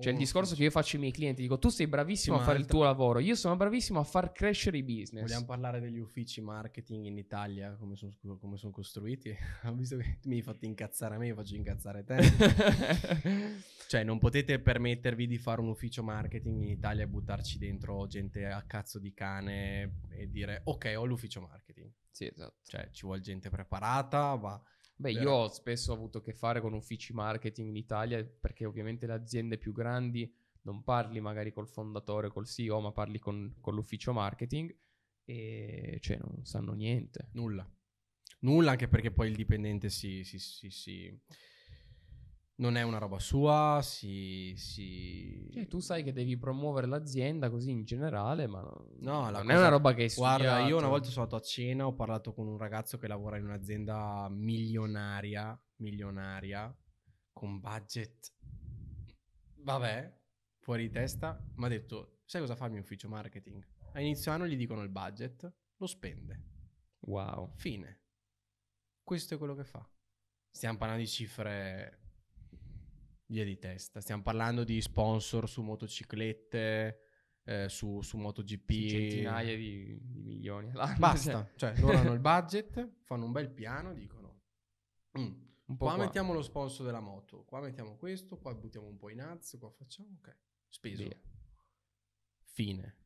Cioè 0.00 0.12
il 0.12 0.18
discorso 0.18 0.54
che 0.54 0.62
io 0.62 0.70
faccio 0.70 0.96
ai 0.96 1.02
miei 1.02 1.12
clienti, 1.12 1.42
dico 1.42 1.58
tu 1.58 1.68
sei 1.68 1.86
bravissimo 1.86 2.36
Sì, 2.36 2.42
a 2.42 2.44
fare 2.44 2.58
il 2.58 2.64
tuo 2.64 2.84
lavoro, 2.84 3.18
io 3.18 3.34
sono 3.34 3.54
bravissimo 3.54 4.00
a 4.00 4.04
far 4.04 4.32
crescere 4.32 4.78
i 4.78 4.82
business. 4.82 5.22
Vogliamo 5.22 5.44
parlare 5.44 5.78
degli 5.78 5.98
uffici 5.98 6.40
marketing 6.40 7.04
in 7.04 7.18
Italia, 7.18 7.76
come 7.78 7.96
sono 7.96 8.16
come 8.38 8.56
son 8.56 8.70
costruiti? 8.70 9.36
Ho 9.64 9.74
visto 9.74 9.98
che 9.98 10.18
mi 10.24 10.36
hai 10.36 10.42
fatto 10.42 10.64
incazzare 10.64 11.16
a 11.16 11.18
me, 11.18 11.26
io 11.26 11.34
faccio 11.34 11.54
incazzare 11.54 12.04
te. 12.04 12.16
cioè, 13.88 14.02
non 14.02 14.18
potete 14.18 14.58
permettervi 14.58 15.26
di 15.26 15.36
fare 15.36 15.60
un 15.60 15.68
ufficio 15.68 16.02
marketing 16.02 16.62
in 16.62 16.70
Italia 16.70 17.04
e 17.04 17.06
buttarci 17.06 17.58
dentro 17.58 18.06
gente 18.06 18.46
a 18.46 18.62
cazzo 18.62 18.98
di 18.98 19.12
cane 19.12 19.98
e 20.08 20.30
dire 20.30 20.62
ok, 20.64 20.94
ho 20.96 21.04
l'ufficio 21.04 21.42
marketing. 21.42 21.92
sì, 22.10 22.26
esatto. 22.26 22.56
Cioè, 22.64 22.88
ci 22.90 23.04
vuole 23.04 23.20
gente 23.20 23.50
preparata, 23.50 24.34
va. 24.34 24.62
Beh, 25.00 25.12
Però- 25.14 25.22
io 25.24 25.30
ho 25.30 25.48
spesso 25.48 25.94
avuto 25.94 26.18
a 26.18 26.22
che 26.22 26.34
fare 26.34 26.60
con 26.60 26.74
uffici 26.74 27.14
marketing 27.14 27.68
in 27.70 27.76
Italia 27.76 28.22
perché 28.22 28.66
ovviamente 28.66 29.06
le 29.06 29.14
aziende 29.14 29.56
più 29.56 29.72
grandi 29.72 30.30
non 30.62 30.82
parli 30.84 31.20
magari 31.20 31.52
col 31.54 31.66
fondatore, 31.66 32.28
col 32.28 32.46
CEO, 32.46 32.80
ma 32.80 32.92
parli 32.92 33.18
con, 33.18 33.54
con 33.60 33.74
l'ufficio 33.74 34.12
marketing 34.12 34.76
e 35.24 35.98
cioè 36.02 36.18
non 36.18 36.44
sanno 36.44 36.72
niente. 36.74 37.30
Nulla. 37.32 37.66
Nulla, 38.40 38.72
anche 38.72 38.88
perché 38.88 39.10
poi 39.10 39.28
il 39.28 39.36
dipendente 39.36 39.88
si, 39.88 40.22
si, 40.22 40.38
si, 40.38 40.68
si- 40.70 41.20
non 42.60 42.76
è 42.76 42.82
una 42.82 42.98
roba 42.98 43.18
sua, 43.18 43.80
si... 43.82 44.52
si... 44.56 45.48
Cioè, 45.52 45.66
tu 45.66 45.80
sai 45.80 46.02
che 46.02 46.12
devi 46.12 46.36
promuovere 46.36 46.86
l'azienda 46.86 47.48
così 47.50 47.70
in 47.70 47.84
generale, 47.84 48.46
ma 48.46 48.60
No, 48.98 49.30
la 49.30 49.38
non 49.38 49.50
è 49.50 49.54
cosa- 49.54 49.58
una 49.58 49.68
roba 49.68 49.94
che 49.94 50.02
hai 50.02 50.12
Guarda, 50.14 50.44
io 50.44 50.50
studiato. 50.52 50.76
una 50.76 50.88
volta 50.88 51.08
sono 51.08 51.24
andato 51.24 51.42
a 51.42 51.46
cena, 51.46 51.86
ho 51.86 51.94
parlato 51.94 52.32
con 52.34 52.46
un 52.46 52.58
ragazzo 52.58 52.98
che 52.98 53.06
lavora 53.08 53.38
in 53.38 53.44
un'azienda 53.44 54.28
milionaria, 54.30 55.58
milionaria, 55.76 56.74
con 57.32 57.60
budget, 57.60 58.32
vabbè, 59.62 60.18
fuori 60.58 60.82
di 60.88 60.90
testa, 60.90 61.42
mi 61.56 61.64
ha 61.64 61.68
detto, 61.68 62.20
sai 62.24 62.40
cosa 62.42 62.56
fa 62.56 62.66
il 62.66 62.72
mio 62.72 62.80
ufficio 62.80 63.08
marketing? 63.08 63.66
A 63.92 64.00
inizio 64.00 64.32
anno 64.32 64.46
gli 64.46 64.56
dicono 64.56 64.82
il 64.82 64.90
budget, 64.90 65.50
lo 65.76 65.86
spende, 65.86 66.44
Wow. 67.00 67.52
fine. 67.56 68.02
Questo 69.02 69.34
è 69.34 69.38
quello 69.38 69.54
che 69.54 69.64
fa. 69.64 69.88
Stiamo 70.52 70.76
parlando 70.78 71.02
di 71.02 71.08
cifre 71.08 71.99
via 73.30 73.44
di 73.44 73.58
testa, 73.58 74.00
stiamo 74.00 74.22
parlando 74.22 74.64
di 74.64 74.80
sponsor 74.80 75.48
su 75.48 75.62
motociclette, 75.62 76.98
eh, 77.44 77.68
su, 77.68 78.00
su 78.02 78.16
MotoGP. 78.18 78.70
Centinaia 78.88 79.56
di, 79.56 79.98
di 80.02 80.22
milioni 80.22 80.70
all'anno. 80.70 80.98
Basta, 80.98 81.48
cioè 81.56 81.78
loro 81.78 81.96
hanno 81.96 82.12
il 82.12 82.18
budget, 82.20 82.96
fanno 83.02 83.24
un 83.24 83.32
bel 83.32 83.48
piano, 83.50 83.92
dicono 83.94 84.40
"Mm, 85.18 85.22
un 85.22 85.76
po' 85.76 85.84
qua, 85.86 85.94
qua. 85.94 86.04
mettiamo 86.04 86.32
lo 86.32 86.42
sponsor 86.42 86.84
della 86.86 87.00
moto, 87.00 87.44
qua 87.44 87.60
mettiamo 87.60 87.96
questo, 87.96 88.36
qua 88.38 88.52
buttiamo 88.54 88.86
un 88.88 88.96
po' 88.96 89.10
in 89.10 89.20
ads, 89.20 89.56
qua 89.58 89.70
facciamo, 89.70 90.08
ok, 90.18 90.36
speso, 90.68 91.02
Via. 91.04 91.20
fine. 92.42 92.96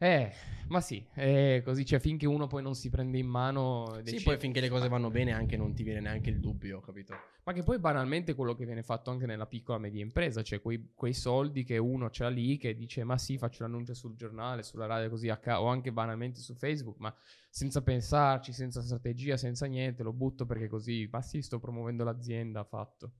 Eh, 0.00 0.32
ma 0.68 0.80
sì, 0.80 1.04
è 1.12 1.60
così, 1.64 1.84
cioè 1.84 1.98
finché 1.98 2.26
uno 2.26 2.46
poi 2.46 2.62
non 2.62 2.76
si 2.76 2.88
prende 2.88 3.18
in 3.18 3.26
mano... 3.26 3.94
Sì, 3.96 4.02
decide- 4.02 4.22
poi 4.22 4.38
finché 4.38 4.60
le 4.60 4.68
cose 4.68 4.88
vanno 4.88 5.10
bene 5.10 5.32
anche 5.32 5.56
non 5.56 5.74
ti 5.74 5.82
viene 5.82 6.00
neanche 6.00 6.30
il 6.30 6.38
dubbio, 6.38 6.80
capito? 6.80 7.16
Ma 7.42 7.52
che 7.52 7.64
poi 7.64 7.78
banalmente 7.80 8.34
quello 8.34 8.54
che 8.54 8.64
viene 8.64 8.82
fatto 8.82 9.10
anche 9.10 9.26
nella 9.26 9.46
piccola 9.46 9.78
e 9.78 9.80
media 9.80 10.02
impresa, 10.02 10.42
cioè 10.42 10.60
quei, 10.60 10.92
quei 10.94 11.14
soldi 11.14 11.64
che 11.64 11.78
uno 11.78 12.08
c'ha 12.12 12.28
lì 12.28 12.58
che 12.58 12.76
dice 12.76 13.02
ma 13.02 13.18
sì 13.18 13.38
faccio 13.38 13.64
l'annuncio 13.64 13.94
sul 13.94 14.14
giornale, 14.14 14.62
sulla 14.62 14.86
radio 14.86 15.08
così 15.10 15.30
a 15.30 15.38
ca- 15.38 15.60
o 15.60 15.66
anche 15.66 15.90
banalmente 15.90 16.40
su 16.40 16.54
Facebook, 16.54 16.98
ma 16.98 17.12
senza 17.50 17.82
pensarci, 17.82 18.52
senza 18.52 18.82
strategia, 18.82 19.36
senza 19.36 19.66
niente, 19.66 20.02
lo 20.04 20.12
butto 20.12 20.46
perché 20.46 20.68
così, 20.68 21.08
ma 21.10 21.22
sì 21.22 21.42
sto 21.42 21.58
promuovendo 21.58 22.04
l'azienda, 22.04 22.62
fatto. 22.62 23.12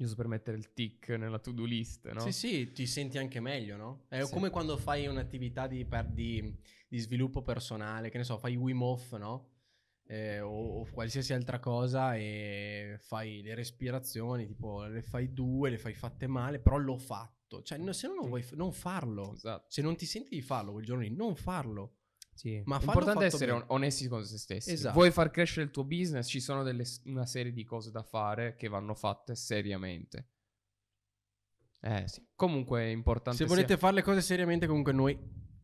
Giusto 0.00 0.16
per 0.16 0.28
mettere 0.28 0.56
il 0.56 0.72
tick 0.72 1.10
nella 1.10 1.38
to-do 1.38 1.64
list, 1.64 2.10
no? 2.10 2.20
Sì, 2.20 2.32
sì, 2.32 2.72
ti 2.72 2.86
senti 2.86 3.18
anche 3.18 3.38
meglio, 3.38 3.76
no? 3.76 4.04
È 4.08 4.22
Sì. 4.22 4.32
come 4.32 4.48
quando 4.48 4.78
fai 4.78 5.06
un'attività 5.06 5.66
di, 5.66 5.84
per- 5.84 6.06
di- 6.08 6.56
di 6.88 6.98
sviluppo 6.98 7.42
personale, 7.42 8.08
che 8.08 8.16
ne 8.16 8.24
so, 8.24 8.38
fai 8.38 8.56
Wim 8.56 8.80
Hof, 8.80 9.14
no? 9.18 9.48
Eh, 10.04 10.40
o, 10.40 10.80
o 10.80 10.86
qualsiasi 10.90 11.34
altra 11.34 11.58
cosa 11.60 12.16
e 12.16 12.96
fai 12.98 13.42
le 13.42 13.54
respirazioni, 13.54 14.46
tipo 14.46 14.84
le 14.86 15.02
fai 15.02 15.34
due, 15.34 15.68
le 15.68 15.76
fai 15.76 15.92
fatte 15.92 16.26
male, 16.26 16.60
però 16.60 16.78
l'ho 16.78 16.96
fatto. 16.96 17.60
Cioè, 17.62 17.76
no- 17.76 17.92
se 17.92 18.06
no 18.06 18.14
non 18.14 18.28
vuoi, 18.28 18.42
f- 18.42 18.54
non 18.54 18.72
farlo. 18.72 19.34
Esatto. 19.34 19.66
Se 19.68 19.82
non 19.82 19.96
ti 19.96 20.06
senti 20.06 20.30
di 20.34 20.40
farlo 20.40 20.72
quel 20.72 20.84
giorno 20.86 21.02
lì, 21.02 21.10
non 21.14 21.36
farlo. 21.36 21.98
Sì. 22.40 22.62
Ma 22.64 22.78
L'importante 22.78 23.24
è 23.24 23.26
essere 23.26 23.52
bene. 23.52 23.58
on- 23.58 23.64
onesti 23.68 24.08
con 24.08 24.24
se 24.24 24.38
stessi. 24.38 24.70
Esatto. 24.72 24.94
Vuoi 24.94 25.10
far 25.10 25.30
crescere 25.30 25.66
il 25.66 25.70
tuo 25.70 25.84
business? 25.84 26.26
Ci 26.26 26.40
sono 26.40 26.62
delle- 26.62 26.86
una 27.04 27.26
serie 27.26 27.52
di 27.52 27.64
cose 27.64 27.90
da 27.90 28.02
fare 28.02 28.56
che 28.56 28.68
vanno 28.68 28.94
fatte 28.94 29.34
seriamente. 29.34 30.28
Eh 31.82 32.08
sì. 32.08 32.26
Comunque 32.34 32.80
è 32.80 32.86
importante. 32.86 33.36
Se 33.38 33.44
sia- 33.46 33.54
volete 33.54 33.76
fare 33.76 33.94
le 33.96 34.02
cose 34.02 34.22
seriamente, 34.22 34.66
comunque 34.66 34.92
noi 34.94 35.18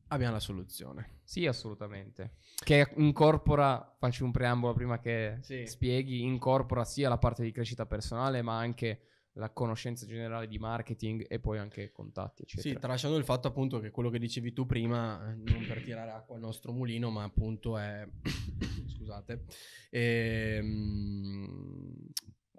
abbiamo 0.08 0.34
la 0.34 0.40
soluzione. 0.40 1.20
Sì, 1.24 1.46
assolutamente. 1.46 2.36
Che 2.62 2.92
incorpora, 2.96 3.96
faccio 3.98 4.24
un 4.26 4.30
preambolo 4.32 4.74
prima 4.74 4.98
che 5.00 5.38
Sì. 5.40 5.66
spieghi, 5.66 6.22
incorpora 6.24 6.84
sia 6.84 7.08
la 7.08 7.16
parte 7.18 7.42
di 7.42 7.52
crescita 7.52 7.86
personale, 7.86 8.42
ma 8.42 8.58
anche 8.58 9.00
la 9.36 9.50
conoscenza 9.50 10.06
generale 10.06 10.48
di 10.48 10.58
marketing 10.58 11.26
e 11.28 11.38
poi 11.38 11.58
anche 11.58 11.92
contatti, 11.92 12.42
eccetera. 12.42 12.74
Sì, 12.74 12.80
tralasciando 12.80 13.16
il 13.16 13.24
fatto 13.24 13.48
appunto 13.48 13.80
che 13.80 13.90
quello 13.90 14.08
che 14.10 14.18
dicevi 14.18 14.52
tu 14.52 14.66
prima, 14.66 15.34
non 15.34 15.64
per 15.66 15.82
tirare 15.82 16.10
acqua 16.10 16.36
al 16.36 16.40
nostro 16.40 16.72
mulino, 16.72 17.10
ma 17.10 17.24
appunto 17.24 17.76
è, 17.76 18.06
scusate, 18.96 19.44
ehm, 19.90 21.16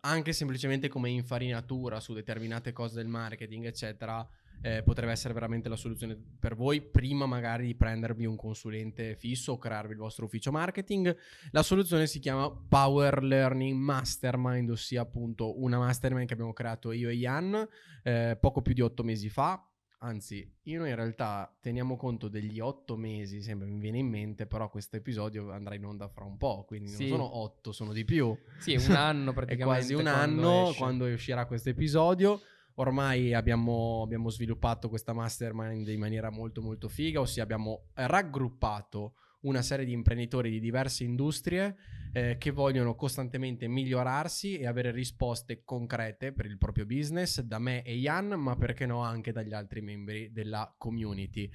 anche 0.01 0.33
semplicemente 0.33 0.87
come 0.87 1.09
infarinatura 1.09 1.99
su 1.99 2.13
determinate 2.13 2.71
cose 2.73 2.95
del 2.95 3.07
marketing, 3.07 3.65
eccetera, 3.65 4.27
eh, 4.62 4.82
potrebbe 4.84 5.12
essere 5.12 5.34
veramente 5.34 5.70
la 5.70 5.76
soluzione 5.76 6.17
per 6.39 6.56
voi, 6.56 6.82
prima 6.82 7.26
magari 7.26 7.65
di 7.67 7.76
prendervi 7.76 8.26
un 8.26 8.36
consulente 8.36 9.15
fisso 9.15 9.54
o 9.54 9.58
crearvi 9.58 9.93
il 9.93 10.00
vostro 10.00 10.26
ufficio 10.26 10.52
marketing. 10.52 11.15
La 11.52 11.63
soluzione 11.63 12.08
si 12.08 12.20
chiama 12.20 12.50
Power 12.52 13.24
Learning 13.24 13.78
Mastermind, 13.80 14.70
ossia 14.70 15.02
appunto 15.02 15.62
una 15.62 15.78
mastermind 15.78 16.28
che 16.28 16.34
abbiamo 16.34 16.54
creato 16.54 16.91
io 16.91 17.10
e 17.10 17.13
Ian 17.15 17.67
eh, 18.04 18.38
poco 18.39 18.62
più 18.62 18.74
di 18.74 18.82
otto 18.82 19.04
mesi 19.04 19.30
fa. 19.30 19.62
Anzi, 20.00 20.48
io 20.63 20.86
in 20.86 20.93
realtà 20.93 21.52
teniamo 21.60 21.96
conto 21.98 22.28
degli 22.28 22.60
otto 22.60 22.96
mesi, 22.96 23.41
sempre 23.41 23.65
mi 23.65 23.80
viene 23.80 23.98
in 23.98 24.08
mente, 24.08 24.46
però 24.46 24.70
questo 24.70 24.96
episodio 24.96 25.50
andrà 25.52 25.74
in 25.74 25.86
onda 25.86 26.08
fra 26.08 26.24
un 26.24 26.38
po', 26.38 26.65
quindi 26.67 26.89
Sì. 26.91 27.08
non 27.10 27.17
sono 27.17 27.38
otto, 27.39 27.72
sono 27.72 27.93
di 27.93 28.06
più. 28.06 28.38
Sì, 28.60 28.74
è 28.74 28.86
un 28.89 28.96
anno 28.96 29.32
È 29.32 29.34
praticamente. 29.34 29.63
quasi 29.80 29.93
un 29.96 30.02
quando 30.04 30.22
anno 30.50 30.67
esce. 30.70 30.78
quando 30.78 31.06
uscirà 31.08 31.46
questo 31.48 31.70
episodio. 31.70 32.39
Ormai 32.79 33.33
abbiamo, 33.33 34.03
abbiamo 34.03 34.29
sviluppato 34.29 34.87
questa 34.87 35.13
mastermind 35.13 35.87
in 35.87 35.99
maniera 35.99 36.29
molto 36.29 36.61
molto 36.61 36.87
figa, 36.87 37.19
ossia 37.19 37.41
abbiamo 37.41 37.87
raggruppato 37.93 39.13
una 39.41 39.61
serie 39.61 39.85
di 39.85 39.93
imprenditori 39.93 40.49
di 40.51 40.59
diverse 40.59 41.03
industrie 41.03 41.75
eh, 42.13 42.37
che 42.37 42.51
vogliono 42.51 42.95
costantemente 42.95 43.67
migliorarsi 43.67 44.57
e 44.57 44.67
avere 44.67 44.91
risposte 44.91 45.63
concrete 45.63 46.33
per 46.33 46.45
il 46.45 46.57
proprio 46.57 46.85
business 46.85 47.41
da 47.41 47.57
me 47.57 47.81
e 47.83 47.95
Ian, 47.95 48.29
ma 48.29 48.55
perché 48.55 48.85
no 48.85 49.01
anche 49.01 49.31
dagli 49.31 49.53
altri 49.53 49.81
membri 49.81 50.31
della 50.31 50.73
community. 50.77 51.49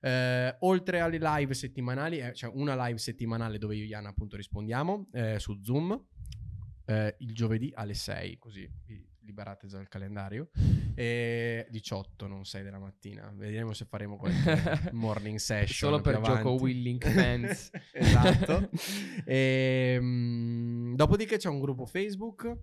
Eh, 0.00 0.56
oltre 0.60 1.00
alle 1.00 1.18
live 1.18 1.54
settimanali, 1.54 2.18
eh, 2.18 2.32
c'è 2.32 2.48
una 2.52 2.86
live 2.86 2.98
settimanale 2.98 3.56
dove 3.56 3.76
io 3.76 3.84
e 3.84 3.86
Ian 3.86 4.06
appunto 4.06 4.36
rispondiamo 4.36 5.08
eh, 5.12 5.38
su 5.38 5.58
Zoom 5.62 5.98
eh, 6.84 7.16
il 7.18 7.34
giovedì 7.34 7.72
alle 7.74 7.94
6, 7.94 8.38
così 8.38 8.70
vi 8.86 9.15
liberate 9.26 9.66
già 9.66 9.78
il 9.78 9.88
calendario. 9.88 10.48
E 10.94 11.66
18, 11.68 12.26
non 12.26 12.44
6 12.44 12.62
della 12.62 12.78
mattina. 12.78 13.30
Vedremo 13.34 13.72
se 13.74 13.84
faremo 13.84 14.16
qualche 14.16 14.90
morning 14.92 15.38
session. 15.38 15.90
Solo 15.90 16.00
per 16.00 16.14
più 16.14 16.24
gioco 16.24 16.48
avanti. 16.48 16.62
Willing 16.62 17.04
Fans. 17.04 17.70
esatto. 17.92 18.70
E, 19.24 19.98
mm, 20.00 20.94
dopodiché 20.94 21.36
c'è 21.36 21.48
un 21.48 21.60
gruppo 21.60 21.84
Facebook 21.84 22.56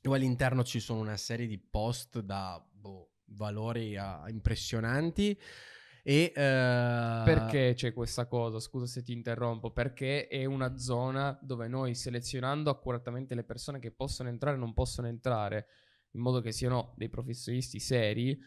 dove 0.00 0.16
all'interno 0.16 0.62
ci 0.62 0.78
sono 0.78 1.00
una 1.00 1.16
serie 1.16 1.46
di 1.46 1.58
post 1.58 2.20
da 2.20 2.64
boh, 2.70 3.10
valori 3.30 3.96
ah, 3.96 4.24
impressionanti. 4.28 5.36
E, 6.08 6.32
eh, 6.34 7.22
Perché 7.22 7.74
c'è 7.74 7.92
questa 7.92 8.24
cosa? 8.24 8.60
Scusa 8.60 8.86
se 8.86 9.02
ti 9.02 9.12
interrompo. 9.12 9.72
Perché 9.72 10.26
è 10.26 10.46
una 10.46 10.78
zona 10.78 11.38
dove 11.42 11.68
noi 11.68 11.94
selezionando 11.94 12.70
accuratamente 12.70 13.34
le 13.34 13.44
persone 13.44 13.78
che 13.78 13.90
possono 13.90 14.30
entrare 14.30 14.56
e 14.56 14.58
non 14.58 14.72
possono 14.72 15.06
entrare, 15.06 15.66
in 16.12 16.22
modo 16.22 16.40
che 16.40 16.50
siano 16.50 16.94
dei 16.96 17.10
professionisti 17.10 17.78
seri, 17.78 18.38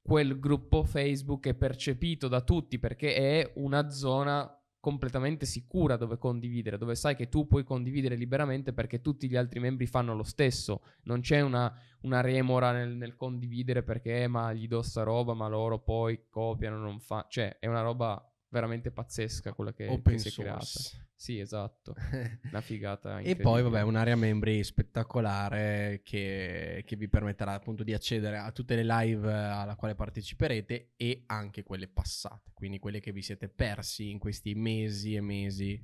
quel 0.00 0.38
gruppo 0.38 0.84
Facebook 0.84 1.48
è 1.48 1.54
percepito 1.54 2.28
da 2.28 2.42
tutti 2.42 2.78
perché 2.78 3.14
è 3.16 3.52
una 3.56 3.90
zona 3.90 4.48
completamente 4.80 5.44
sicura 5.46 5.96
dove 5.96 6.16
condividere, 6.18 6.78
dove 6.78 6.94
sai 6.94 7.14
che 7.14 7.28
tu 7.28 7.46
puoi 7.46 7.64
condividere 7.64 8.16
liberamente 8.16 8.72
perché 8.72 9.00
tutti 9.00 9.28
gli 9.28 9.36
altri 9.36 9.60
membri 9.60 9.86
fanno 9.86 10.14
lo 10.14 10.22
stesso. 10.22 10.82
Non 11.04 11.20
c'è 11.20 11.40
una, 11.40 11.72
una 12.02 12.20
remora 12.22 12.72
nel, 12.72 12.96
nel 12.96 13.14
condividere 13.14 13.82
perché 13.82 14.22
"Eh, 14.22 14.26
ma 14.28 14.52
gli 14.52 14.66
do 14.66 14.82
sta 14.82 15.02
roba, 15.02 15.34
ma 15.34 15.48
loro 15.48 15.78
poi 15.80 16.26
copiano, 16.28 16.78
non 16.78 16.98
fa. 16.98 17.26
Cioè, 17.28 17.58
è 17.58 17.66
una 17.66 17.82
roba 17.82 18.24
veramente 18.50 18.90
pazzesca 18.90 19.52
quella 19.52 19.72
che, 19.72 19.86
open 19.86 20.14
che 20.14 20.18
si 20.18 20.28
è 20.28 20.32
creata. 20.32 20.66
Sì, 21.14 21.38
esatto. 21.38 21.94
Una 22.50 22.60
figata. 22.60 23.20
E 23.20 23.36
poi, 23.36 23.62
vabbè, 23.62 23.82
un'area 23.82 24.16
membri 24.16 24.62
spettacolare 24.64 26.00
che, 26.02 26.82
che 26.84 26.96
vi 26.96 27.08
permetterà 27.08 27.52
appunto 27.52 27.82
di 27.82 27.94
accedere 27.94 28.38
a 28.38 28.50
tutte 28.52 28.74
le 28.74 28.84
live 28.84 29.28
eh, 29.28 29.34
alla 29.34 29.76
quale 29.76 29.94
parteciperete 29.94 30.92
e 30.96 31.24
anche 31.26 31.62
quelle 31.62 31.88
passate, 31.88 32.50
quindi 32.54 32.78
quelle 32.78 33.00
che 33.00 33.12
vi 33.12 33.22
siete 33.22 33.48
persi 33.48 34.10
in 34.10 34.18
questi 34.18 34.54
mesi 34.54 35.14
e 35.14 35.20
mesi 35.20 35.80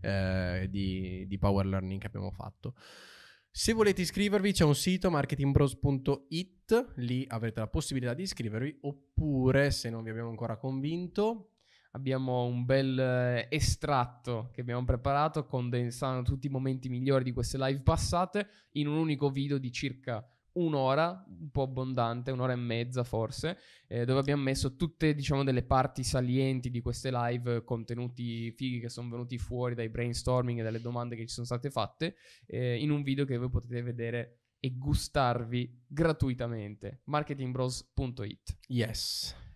eh, 0.00 0.66
di, 0.68 1.24
di 1.26 1.38
power 1.38 1.66
learning 1.66 2.00
che 2.00 2.06
abbiamo 2.06 2.30
fatto. 2.30 2.74
Se 3.52 3.72
volete 3.72 4.02
iscrivervi 4.02 4.52
c'è 4.52 4.64
un 4.64 4.76
sito 4.76 5.10
marketingbros.it, 5.10 6.92
lì 6.96 7.24
avrete 7.28 7.58
la 7.58 7.66
possibilità 7.66 8.14
di 8.14 8.22
iscrivervi 8.22 8.78
oppure 8.82 9.72
se 9.72 9.90
non 9.90 10.04
vi 10.04 10.10
abbiamo 10.10 10.28
ancora 10.28 10.56
convinto 10.56 11.49
Abbiamo 11.92 12.44
un 12.44 12.64
bel 12.64 12.98
eh, 12.98 13.46
estratto 13.50 14.50
che 14.52 14.60
abbiamo 14.60 14.84
preparato 14.84 15.44
condensando 15.46 16.22
tutti 16.22 16.46
i 16.46 16.50
momenti 16.50 16.88
migliori 16.88 17.24
di 17.24 17.32
queste 17.32 17.58
live 17.58 17.80
passate 17.80 18.48
in 18.72 18.86
un 18.86 18.96
unico 18.96 19.30
video 19.30 19.58
di 19.58 19.72
circa 19.72 20.24
un'ora, 20.52 21.24
un 21.26 21.50
po' 21.50 21.62
abbondante, 21.62 22.30
un'ora 22.30 22.52
e 22.52 22.56
mezza 22.56 23.04
forse, 23.04 23.58
eh, 23.86 24.04
dove 24.04 24.20
abbiamo 24.20 24.42
messo 24.42 24.76
tutte, 24.76 25.14
diciamo, 25.14 25.44
delle 25.44 25.62
parti 25.62 26.02
salienti 26.02 26.70
di 26.70 26.80
queste 26.80 27.10
live, 27.12 27.64
contenuti 27.64 28.50
fighi 28.52 28.80
che 28.80 28.88
sono 28.88 29.10
venuti 29.10 29.38
fuori 29.38 29.74
dai 29.74 29.88
brainstorming 29.88 30.60
e 30.60 30.62
dalle 30.62 30.80
domande 30.80 31.16
che 31.16 31.26
ci 31.26 31.34
sono 31.34 31.46
state 31.46 31.70
fatte, 31.70 32.16
eh, 32.46 32.80
in 32.80 32.90
un 32.90 33.02
video 33.02 33.24
che 33.24 33.36
voi 33.36 33.50
potete 33.50 33.82
vedere 33.82 34.38
e 34.58 34.76
gustarvi 34.76 35.84
gratuitamente. 35.86 37.02
marketingbros.it 37.04 38.58
Yes. 38.68 39.49